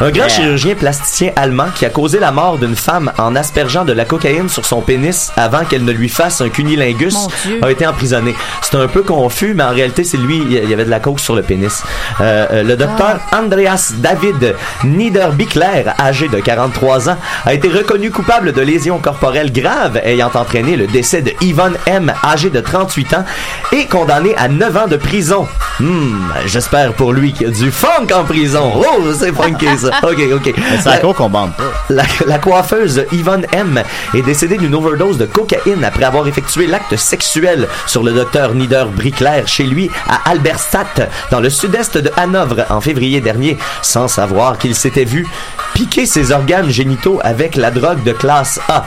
[0.00, 0.28] Un grand Yeah.
[0.28, 4.48] chirurgien plasticien allemand qui a causé la mort d'une femme en aspergeant de la cocaïne
[4.48, 7.16] sur son pénis avant qu'elle ne lui fasse un cunilingus
[7.62, 8.34] a été emprisonné.
[8.62, 11.20] C'est un peu confus, mais en réalité, c'est lui, il y avait de la coke
[11.20, 11.82] sur le pénis.
[12.20, 14.54] Euh, euh, le docteur Andreas David
[14.84, 20.76] Niederbickler, âgé de 43 ans, a été reconnu coupable de lésions corporelles graves ayant entraîné
[20.76, 23.24] le décès de Yvonne M, âgé de 38 ans,
[23.72, 25.46] et condamné à 9 ans de prison.
[25.80, 28.72] Hmm, j'espère pour lui qu'il y a du funk en prison.
[28.76, 29.90] Oh, c'est funky ça.
[30.02, 30.54] Ok, ok.
[30.56, 31.64] Mais c'est à quoi qu'on bande pas.
[31.88, 33.82] La, la coiffeuse Yvonne M
[34.14, 38.84] est décédée d'une overdose de cocaïne après avoir effectué l'acte sexuel sur le docteur Nieder
[38.94, 44.58] Brickler chez lui à Alberstadt, dans le sud-est de Hanovre, en février dernier, sans savoir
[44.58, 45.26] qu'il s'était vu
[45.74, 48.84] piquer ses organes génitaux avec la drogue de classe A.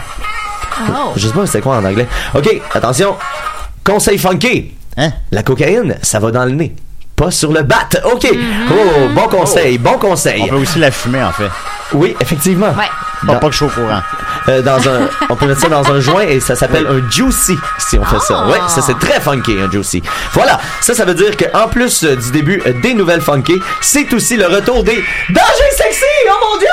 [0.90, 1.14] Oh.
[1.16, 2.08] Je sais pas c'est quoi en anglais.
[2.36, 3.16] Ok, attention.
[3.84, 4.74] Conseil funky.
[4.98, 5.12] Hein?
[5.32, 6.76] La cocaïne, ça va dans le nez.
[7.18, 7.90] Pas sur le bat.
[8.06, 8.28] OK.
[8.32, 10.44] Oh, bon conseil, bon conseil.
[10.44, 11.50] On peut aussi la fumer, en fait.
[11.94, 12.68] Oui, effectivement.
[12.68, 12.90] Ouais.
[13.26, 14.02] Pas, Dans- pas que je suis au courant.
[14.50, 17.58] euh, dans un, on peut mettre ça dans un joint et ça s'appelle un juicy
[17.80, 18.44] si on fait ça.
[18.46, 18.50] Ah.
[18.50, 20.04] Ouais, ça c'est très funky un juicy.
[20.34, 23.60] Voilà, ça ça veut dire que en plus euh, du début euh, des nouvelles funky,
[23.82, 26.04] c'est aussi le retour des dangers sexy.
[26.30, 26.68] Oh mon dieu,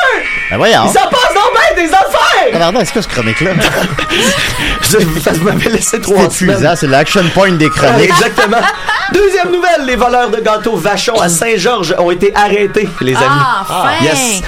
[0.51, 0.83] Ben voyons.
[0.85, 2.53] il s'en passe dans le des affaires.
[2.53, 3.53] Regardez, est-ce que ce chronique-là?
[4.83, 8.05] Je, vous m'avez laissé trois C'est épuisant, c'est l'action point des chroniques.
[8.11, 8.59] Exactement.
[9.13, 13.25] Deuxième nouvelle, les voleurs de gâteaux Vachon à Saint-Georges ont été arrêtés, les amis.
[13.29, 14.05] Ah, fin.
[14.05, 14.43] Yes.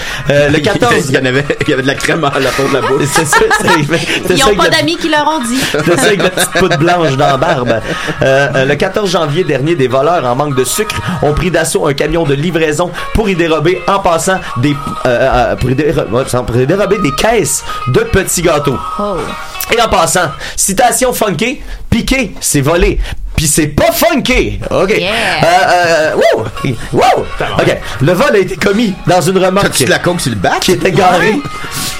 [0.57, 0.95] Le 14.
[1.09, 2.81] Il y en avait, il y avait de la crème à la peau de la
[2.81, 3.03] bouche.
[3.13, 3.67] C'est ça, c'est-
[4.27, 5.61] c'est Ils ça ont avec pas d'amis qui leur ont dit.
[5.73, 7.81] C'est ça avec la petite poudre blanche dans la barbe.
[8.23, 11.87] Euh, euh, le 14 janvier dernier, des voleurs en manque de sucre ont pris d'assaut
[11.87, 14.75] un camion de livraison pour y dérober en passant des euh,
[15.07, 18.79] euh, pour, y déro- ouais, pour y dérober des caisses de petits gâteaux.
[18.99, 19.17] Oh.
[19.77, 22.99] Et en passant, citation funky, piqué, c'est volé.
[23.37, 24.59] Puis c'est pas funky.
[24.71, 24.91] OK.
[24.97, 25.11] Yeah.
[25.45, 26.45] Euh, euh, wow!
[26.93, 27.27] Wow!
[27.59, 27.77] OK.
[28.01, 30.61] Le vol a été commis dans une remorque T'as-tu de la coke sur le bac?
[30.61, 31.39] qui était garée.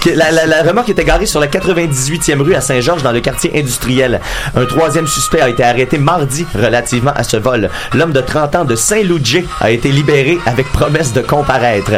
[0.01, 3.21] qui- la, la- la remorque était garée sur la 98e rue à Saint-Georges dans le
[3.21, 4.21] quartier industriel.
[4.57, 7.69] Un troisième suspect a été arrêté mardi relativement à ce vol.
[7.93, 11.93] L'homme de 30 ans de Saint-Loudjé a été libéré avec promesse de comparaître.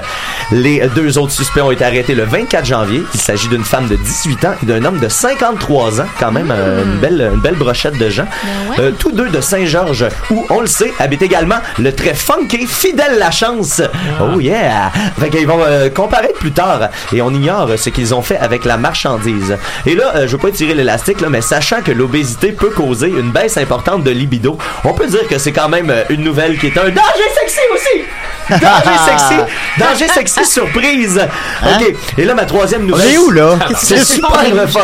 [0.50, 3.02] Les deux autres suspects ont été arrêtés le 24 janvier.
[3.14, 6.06] Il s'agit d'une femme de 18 ans et d'un homme de 53 ans.
[6.18, 8.26] Quand même euh, une, belle, une belle brochette de gens.
[8.42, 8.88] Ben ouais.
[8.88, 13.18] Euh, tous deux de Saint-Georges, où, on le sait, habite également le très funky Fidèle
[13.18, 13.82] Lachance.
[14.20, 14.90] Oh yeah!
[15.18, 18.64] Fait qu'ils vont euh, comparaître plus tard et on ignore ce qu'ils ont fait avec
[18.64, 19.56] la marchandise.
[19.86, 23.30] Et là, euh, je veux pas tirer l'élastique, mais sachant que l'obésité peut causer une
[23.30, 26.66] baisse importante de libido, on peut dire que c'est quand même euh, une nouvelle qui
[26.66, 27.67] est un danger sexy!
[28.50, 29.34] Danger sexy!
[29.78, 31.20] Danger sexy surprise!
[31.62, 33.08] Ok, et là, ma troisième nouvelle.
[33.08, 33.58] est où, là?
[33.76, 34.80] C'est super le fun.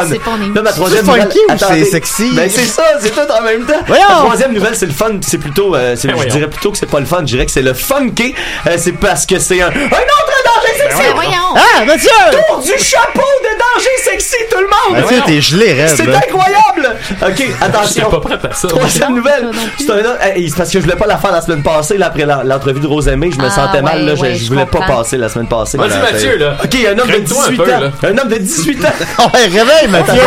[0.55, 1.23] Là, ma troisième C'est nouvelle.
[1.25, 1.85] funky ou Attendez.
[1.85, 2.31] c'est sexy?
[2.35, 3.75] Ben, c'est ça, c'est tout en même temps.
[3.87, 4.05] Voyons!
[4.09, 5.13] La troisième nouvelle, c'est le fun.
[5.23, 6.35] C'est plutôt, euh, c'est- Ben je voyons.
[6.35, 7.19] dirais plutôt que c'est pas le fun.
[7.21, 8.35] Je dirais que c'est le funky.
[8.67, 11.55] Euh, c'est parce que c'est un, un autre danger Ben voyons.
[11.57, 12.11] Ah, Mathieu!
[12.31, 15.03] Tour du chapeau de danger sexy, tout le monde.
[15.03, 16.97] Mathieu, t'es gelé, raide, C'est incroyable.
[17.23, 18.11] Ok, attention.
[18.11, 18.69] pas prête à ça.
[18.69, 21.41] Troisième nouvelle, c'est un autre- hey, c'est parce que je voulais pas la faire la
[21.43, 24.35] semaine passée, là, après l'entrevue de Rosemée, je me Ah, sentais mal, là, je- ouais,
[24.35, 25.79] je, je voulais pas passer la semaine passée.
[25.79, 26.57] Vas-y, Mathieu, là.
[26.63, 27.91] Ok, un homme de Traîne-toi un 18 peu, ans.
[28.03, 28.89] Un homme de 18 ans.
[29.35, 30.21] Ouais, réveille, Mathieu!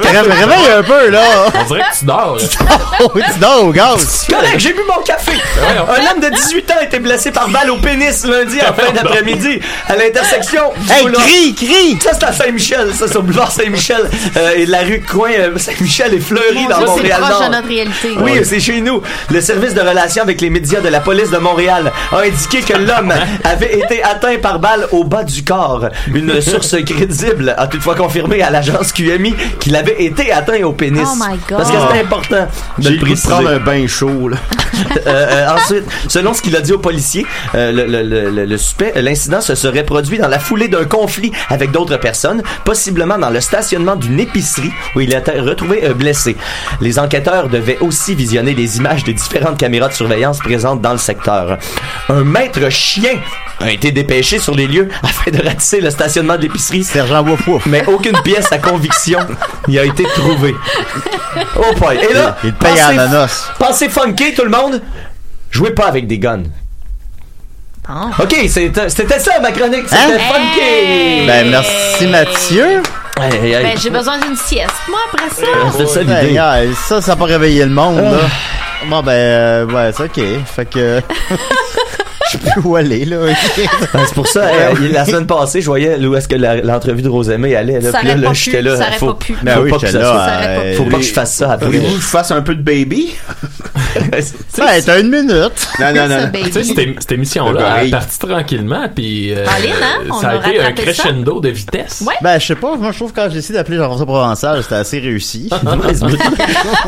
[0.00, 0.70] réveille.
[0.78, 1.20] Un peu, là!
[1.60, 2.36] On dirait que tu dors.
[2.36, 2.42] là.
[3.02, 4.26] Oh, tu dors au gaz!
[4.28, 5.32] Correct, j'ai bu mon café.
[5.56, 5.86] voyons.
[5.88, 8.92] Un homme de 18 ans a été blessé par balle au pénis lundi en fin
[8.92, 9.60] d'après-midi
[9.90, 10.62] à l'intersection.
[10.88, 11.98] Hey, crie, crie!
[12.00, 14.02] Ça, c'est à Saint-Michel, ça, sur le boulevard Saint-Michel
[14.36, 18.08] euh, et la rue Coin euh, Saint-Michel et Fleury dans Ça, c'est de notre réalité.
[18.20, 19.02] Oui, c'est chez nous.
[19.30, 22.74] Le service de relations avec les médias de la police de Montréal a indiqué que
[22.78, 23.12] l'homme
[23.44, 25.88] avait été atteint par balle au bas du corps.
[26.14, 31.02] Une source crédible a toutefois confirmé à l'agence QMI qu'il avait été atteint au pénis.
[31.04, 31.58] Oh my God.
[31.58, 32.46] Parce que c'est important
[32.78, 33.28] de J'ai le préciser.
[33.28, 34.36] prendre un bain chaud, là.
[35.06, 38.44] Euh, euh, ensuite, selon ce qu'il a dit aux policiers, euh, le, le- le- le-
[38.46, 43.18] le suspect, l'incident se serait produit dans la foulée d'un conflit avec d'autres personnes, possiblement
[43.18, 46.36] dans le stationnement d'une épicerie où il a été retrouvé euh, blessé.
[46.80, 50.98] Les enquêteurs devaient aussi visionner les images des différentes caméras de surveillance présentes dans le
[50.98, 51.58] secteur.
[52.08, 53.14] Un maître chien
[53.60, 56.84] a été dépêché sur les lieux afin de ratisser le stationnement de l'épicerie.
[56.84, 57.66] Sergent Wouf.
[57.66, 59.18] Mais aucune pièce à conviction
[59.68, 60.54] n'y a été trouvée.
[61.56, 61.98] Oh boy.
[62.10, 63.50] Et là, Il paye pensez- en ananas.
[63.58, 64.80] Pensez funky, tout le monde?
[65.50, 66.44] Jouez pas avec des guns.
[68.18, 70.18] Ok, c'était ça ma chronique, c'était Hein?
[70.32, 71.26] funky!
[71.26, 72.82] Ben, merci Mathieu.
[73.16, 74.70] Ben, j'ai besoin d'une sieste.
[74.88, 75.46] Moi, après ça.
[75.76, 76.34] C'est ça Ben, l'idée.
[76.34, 76.56] gars,
[76.88, 78.18] ça, ça n'a pas réveillé le monde, là.
[78.88, 80.24] Bon, ben, euh, ouais, c'est ok.
[80.46, 81.00] Fait que.
[82.32, 83.16] Je sais plus où aller, là.
[83.92, 87.08] Ben, c'est pour ça, euh, la semaine passée, je voyais où est-ce que l'entrevue de
[87.08, 87.80] Rosemée allait.
[87.80, 88.76] Là, puis là, là, pas j'étais là.
[88.76, 89.34] ça faut, pas pu.
[89.42, 91.66] Ben faut oui, pas que ça là, euh, faut pas que je fasse ça après.
[91.66, 93.14] Voulez-vous que je fasse un peu de baby?
[94.56, 95.68] Ben, t'as une minute.
[95.80, 96.30] Non, non, non.
[96.32, 100.10] Tu sais, cette, émission-là, Le elle est partie tranquillement, puis euh, hein?
[100.20, 100.72] Ça a été un ça.
[100.72, 102.02] crescendo de vitesse.
[102.06, 102.14] Ouais.
[102.22, 102.76] Ben, je sais pas.
[102.76, 105.50] Moi, je trouve que quand j'ai essayé d'appeler Jean-François Provençal, c'était assez réussi.
[105.80, 106.18] Ouais, ce bout-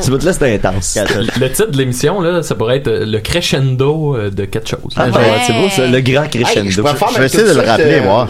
[0.00, 0.98] ce bout-là, c'était intense.
[1.40, 4.92] Le titre de l'émission, là, ça pourrait être euh, le crescendo euh, de quelque chose.
[4.96, 5.31] Ah, Ouais.
[5.32, 6.60] Ouais, c'est beau ça, le grand crescendo.
[6.60, 8.28] Hey, je Je vais essayer de le suite, rappeler, euh, moi.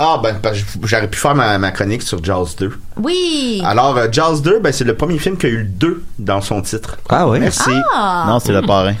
[0.00, 0.36] Ah, ben,
[0.84, 2.72] j'aurais pu faire ma, ma chronique sur Jaws 2.
[3.02, 3.60] Oui.
[3.66, 6.40] Alors, euh, Jaws 2, ben, c'est le premier film qui a eu le 2 dans
[6.40, 6.98] son titre.
[7.08, 7.40] Ah ouais.
[7.40, 7.70] Merci.
[7.92, 8.24] Ah.
[8.28, 8.94] Non, c'est le parrain.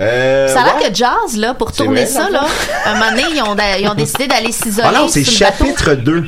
[0.00, 0.88] Euh, Ça a l'air ouais.
[0.88, 2.46] que Jazz, là, pour tourner vrai, ça, là,
[2.86, 4.88] un moment donné, ils ont, ils ont décidé d'aller s'isoler.
[4.90, 6.24] Ah non, c'est chapitre 2.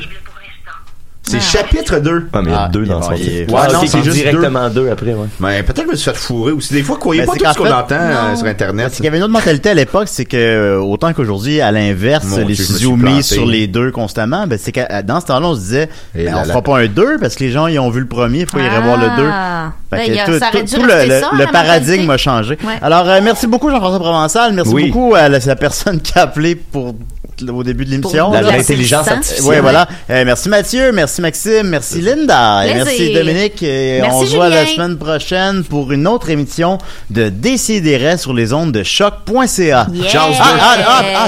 [1.25, 1.39] C'est Ah.
[1.39, 2.11] chapitre 2.
[2.11, 3.53] Ouais, mais il y a Ah, deux dans il titre.
[3.53, 5.27] Ouais, non, c'est juste directement deux après, ouais.
[5.39, 6.73] Ben, peut-être que je me suis fait fourrer aussi.
[6.73, 8.85] Des fois, croyez Mais pas c'est tout ce qu'on entend euh, sur Internet.
[8.87, 11.71] Parce qu'il y avait une autre mentalité à l'époque, c'est que euh, autant qu'aujourd'hui, à
[11.71, 15.55] l'inverse, les studios mis sur les deux constamment, ben c'est que dans ce temps-là, on
[15.55, 18.01] se disait, ben, on fera pas un 2 parce que les gens ils ont vu
[18.01, 19.71] le premier, pourquoi ils iraient voir le 2 Ah.
[19.91, 22.57] Ben, il tout, le, paradigme a changé.
[22.63, 22.73] Ouais.
[22.81, 24.53] Alors, euh, merci beaucoup Jean-François Provençal.
[24.53, 26.95] Merci beaucoup à la personne qui a appelé pour
[27.49, 28.31] au début de l'émission.
[28.31, 29.45] L'intelligence artificielle.
[29.47, 29.87] Ouais, voilà.
[30.09, 33.61] Euh, merci Mathieu, merci Maxime, merci Linda, et merci Dominique.
[33.63, 36.77] Et Merci, on se voit la semaine prochaine pour une autre émission
[37.09, 39.87] de Décideret sur les ondes de choc.ca.
[39.91, 40.09] Yeah.
[40.15, 41.27] Ah, ah, ah, ah,